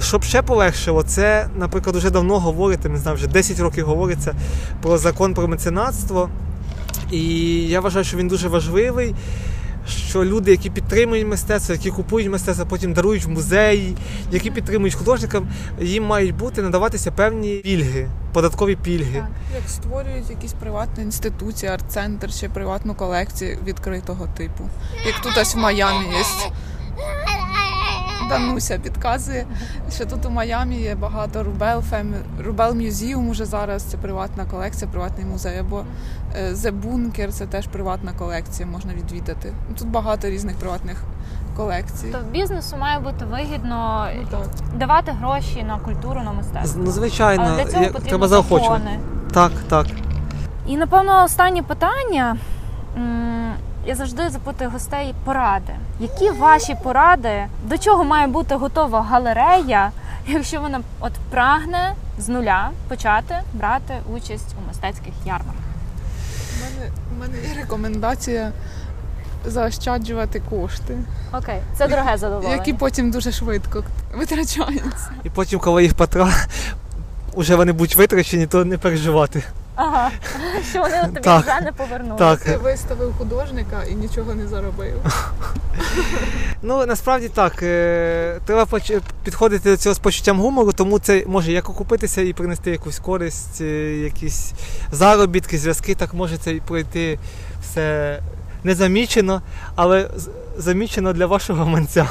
Щоб 0.00 0.24
ще 0.24 0.42
полегшило, 0.42 1.02
це, 1.02 1.48
наприклад, 1.56 1.96
вже 1.96 2.11
давно 2.11 2.38
говориться, 2.38 2.88
не 2.88 2.98
знаю, 2.98 3.16
вже 3.16 3.26
10 3.26 3.61
років 3.61 3.87
говориться 3.87 4.35
про 4.82 4.98
закон 4.98 5.35
про 5.35 5.48
меценатство. 5.48 6.28
І 7.11 7.20
я 7.68 7.80
вважаю, 7.80 8.04
що 8.04 8.16
він 8.16 8.28
дуже 8.28 8.48
важливий. 8.48 9.14
Що 9.88 10.24
люди, 10.24 10.50
які 10.50 10.70
підтримують 10.70 11.26
мистецтво, 11.26 11.74
які 11.74 11.90
купують 11.90 12.30
мистецтво, 12.30 12.66
потім 12.66 12.92
дарують 12.92 13.24
в 13.24 13.28
музеї, 13.28 13.96
які 14.32 14.50
підтримують 14.50 14.94
художникам, 14.94 15.48
їм 15.80 16.04
мають 16.04 16.37
бути 16.37 16.62
надаватися 16.62 17.12
певні 17.12 17.56
пільги, 17.56 18.09
податкові 18.32 18.76
пільги. 18.76 19.20
Так. 19.20 19.28
Як 19.54 19.68
створюють 19.68 20.30
якісь 20.30 20.52
приватні 20.52 21.04
інституції, 21.04 21.72
арт-центр 21.72 22.35
чи 22.35 22.48
приватну 22.48 22.94
колекцію 22.94 23.59
відкритого 23.66 24.26
типу. 24.37 24.64
Як 25.06 25.20
тут 25.22 25.38
ось 25.42 25.54
в 25.54 25.59
Майамі 25.59 26.04
є. 26.04 26.24
Дануся 28.28 28.78
підказує, 28.78 29.46
що 29.90 30.06
тут 30.06 30.26
у 30.26 30.30
Майамі 30.30 30.76
є 30.76 30.94
багато 30.94 31.42
Rubell 31.42 31.83
Fam... 31.83 32.14
Rubell 32.44 32.74
Museum 32.74 33.29
уже 33.28 33.44
зараз 33.44 33.82
це 33.82 33.96
приватна 33.96 34.44
колекція, 34.44 34.90
приватний 34.90 35.26
музей. 35.26 35.58
Або 35.58 35.82
е, 36.36 36.52
The 36.52 36.80
Bunker 36.80 37.28
це 37.28 37.46
теж 37.46 37.66
приватна 37.66 38.12
колекція, 38.18 38.68
можна 38.68 38.92
відвідати. 38.94 39.52
Тут 39.78 39.88
багато 39.88 40.28
різних 40.30 40.56
приватних 40.56 41.02
колекцій. 41.56 42.08
Тобто 42.12 42.26
бізнесу 42.30 42.76
має 42.76 42.98
бути 42.98 43.24
вигідно 43.24 44.06
Ну, 44.16 44.26
так. 44.30 44.78
давати 44.78 45.12
гроші 45.12 45.62
на 45.68 45.78
культуру, 45.78 46.22
на 46.22 46.32
мистецтво. 46.32 46.82
Ну, 46.84 46.90
звичайно, 46.90 47.44
Але 47.46 47.64
для 47.64 47.70
цього 47.70 47.82
я- 47.82 47.88
потрібно 47.88 48.08
треба 48.08 48.28
заохочувати. 48.28 48.98
Так, 49.32 49.52
так. 49.68 49.86
І 50.66 50.76
напевно 50.76 51.24
останнє 51.24 51.62
питання. 51.62 52.36
Я 53.87 53.94
завжди 53.94 54.31
запитую 54.31 54.70
гостей 54.70 55.14
поради. 55.25 55.72
Які 56.01 56.31
ваші 56.31 56.77
поради? 56.83 57.46
До 57.64 57.79
чого 57.79 58.05
має 58.05 58.27
бути 58.27 58.55
готова 58.55 59.03
галерея, 59.03 59.90
якщо 60.27 60.61
вона 60.61 60.81
от 61.01 61.12
прагне 61.31 61.94
з 62.18 62.29
нуля 62.29 62.70
почати 62.88 63.35
брати 63.53 63.94
участь 64.16 64.55
у 64.64 64.68
мистецьких 64.68 65.12
ярмарках? 65.25 65.55
У 66.57 66.64
мене, 66.64 66.90
у 67.16 67.20
мене 67.20 67.49
є 67.49 67.55
рекомендація 67.62 68.53
заощаджувати 69.46 70.42
кошти, 70.51 70.99
Окей, 71.33 71.61
це 71.79 71.88
дороге 71.88 72.16
задоволення. 72.16 72.55
які 72.55 72.72
потім 72.72 73.11
дуже 73.11 73.33
швидко 73.33 73.85
витрачаються. 74.14 75.11
І 75.25 75.31
потім, 75.31 75.61
коли 75.61 75.83
їх 75.83 75.94
патра, 75.94 76.29
вже 77.37 77.57
вони 77.57 77.72
будуть 77.72 77.96
витрачені, 77.96 78.46
то 78.46 78.64
не 78.64 78.79
переживати. 78.79 79.42
Ага, 79.76 80.10
що 80.70 80.80
вони 80.80 81.02
тобі 81.02 81.20
Так. 81.20 81.42
вже 81.42 81.60
не 81.60 81.72
повернули. 81.72 82.18
Так. 82.18 82.40
Ти 82.40 82.56
виставив 82.56 83.14
художника 83.18 83.82
і 83.90 83.94
нічого 83.94 84.34
не 84.34 84.46
заробив. 84.48 84.94
Ну 86.62 86.86
насправді 86.86 87.28
так. 87.28 87.62
е, 87.62 88.40
Треба 88.46 88.64
поч- 88.64 89.00
підходити 89.24 89.70
до 89.70 89.76
цього 89.76 89.94
з 89.94 89.98
почуттям 89.98 90.40
гумору, 90.40 90.72
тому 90.72 90.98
це 90.98 91.24
може 91.26 91.52
як 91.52 91.68
окупитися 91.68 92.20
і 92.20 92.32
принести 92.32 92.70
якусь 92.70 92.98
користь, 92.98 93.60
е, 93.60 93.64
якісь 93.96 94.52
заробітки, 94.92 95.58
зв'язки, 95.58 95.94
так 95.94 96.14
може 96.14 96.36
це 96.36 96.52
і 96.54 96.60
пройти 96.60 97.18
все 97.62 98.18
не 98.66 98.74
замічено, 98.74 99.42
але 99.76 100.11
замічено 100.59 101.12
для 101.12 101.26
вашого 101.26 101.64
гаманця. 101.64 102.07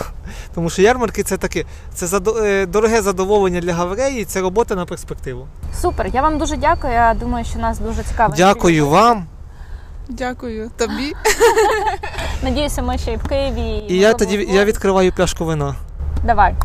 Тому 0.56 0.70
що 0.70 0.82
ярмарки 0.82 1.24
це 1.24 1.38
таке, 1.38 1.66
це 1.94 2.06
задо- 2.06 2.44
е, 2.46 2.66
дороге 2.66 3.02
задоволення 3.02 3.62
для 3.62 3.74
галереї, 3.74 4.22
і 4.22 4.26
це 4.26 4.42
робота 4.42 4.76
на 4.76 4.86
перспективу. 4.86 5.48
Супер, 5.82 6.08
я 6.14 6.22
вам 6.22 6.38
дуже 6.38 6.58
дякую. 6.58 6.94
Я 6.94 7.14
думаю, 7.14 7.46
що 7.46 7.60
нас 7.60 7.80
дуже 7.80 8.04
цікаво. 8.04 8.34
Дякую 8.38 8.88
вам. 8.90 9.26
Дякую 10.10 10.72
тобі. 10.78 11.14
Надіюся, 12.44 12.82
ми 12.82 12.98
ще 12.98 13.14
й 13.14 13.18
в 13.18 13.28
Києві. 13.28 13.84
І 13.90 13.98
я 13.98 14.14
тоді 14.14 14.48
я 14.52 14.66
відкриваю 14.66 15.12
пляшку 15.14 15.46
вина. 15.46 15.76
Давай. 16.26 16.56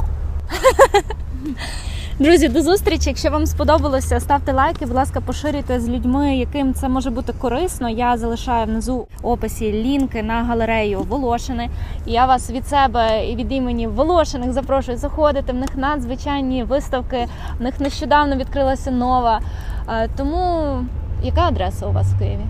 Друзі, 2.20 2.48
до 2.48 2.62
зустрічі. 2.62 3.09
Якщо 3.09 3.30
вам 3.30 3.46
сподобалося, 3.46 4.20
ставте 4.20 4.52
лайки, 4.52 4.87
будь 4.87 4.96
ласка, 4.96 5.20
поширюйте 5.20 5.80
з 5.80 5.88
людьми, 5.88 6.37
яким 6.37 6.74
це 6.74 6.88
може 6.88 7.11
бути 7.11 7.33
корисно. 7.33 7.88
Я 7.88 8.16
залишаю 8.16 8.66
внизу 8.66 9.06
в 9.22 9.26
описі 9.26 9.72
лінки 9.72 10.22
на 10.22 10.44
галерею 10.44 11.00
Волошини. 11.00 11.70
І 12.06 12.12
я 12.12 12.26
вас 12.26 12.50
від 12.50 12.68
себе 12.68 13.26
і 13.26 13.37
від 13.37 13.52
імені 13.52 13.87
Волошиних 13.87 14.52
запрошую 14.52 14.98
заходити. 14.98 15.52
В 15.52 15.54
них 15.54 15.76
надзвичайні 15.76 16.64
виставки. 16.64 17.26
В 17.59 17.62
них 17.62 17.80
нещодавно 17.80 18.37
відкрилася 18.37 18.90
нова. 18.90 19.40
Е, 19.88 20.09
Тому 20.16 20.78
яка 21.22 21.40
адреса 21.40 21.87
у 21.87 21.92
вас 21.92 22.06
в 22.06 22.18
Києві? 22.18 22.46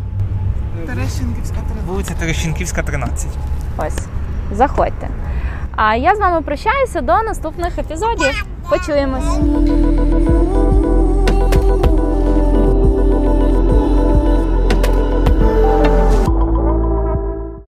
Терещенківська 0.87 1.57
Вулиця 1.87 2.15
Терещенківська, 2.15 2.83
13. 2.83 3.29
Ось, 3.79 4.07
заходьте. 4.53 5.09
А 5.77 5.97
я 5.97 6.15
з 6.17 6.19
вами 6.19 6.43
прощаюся 6.43 7.01
до 7.01 7.13
наступних 7.13 7.79
епізодів. 7.79 8.47
Почуємось! 8.71 9.39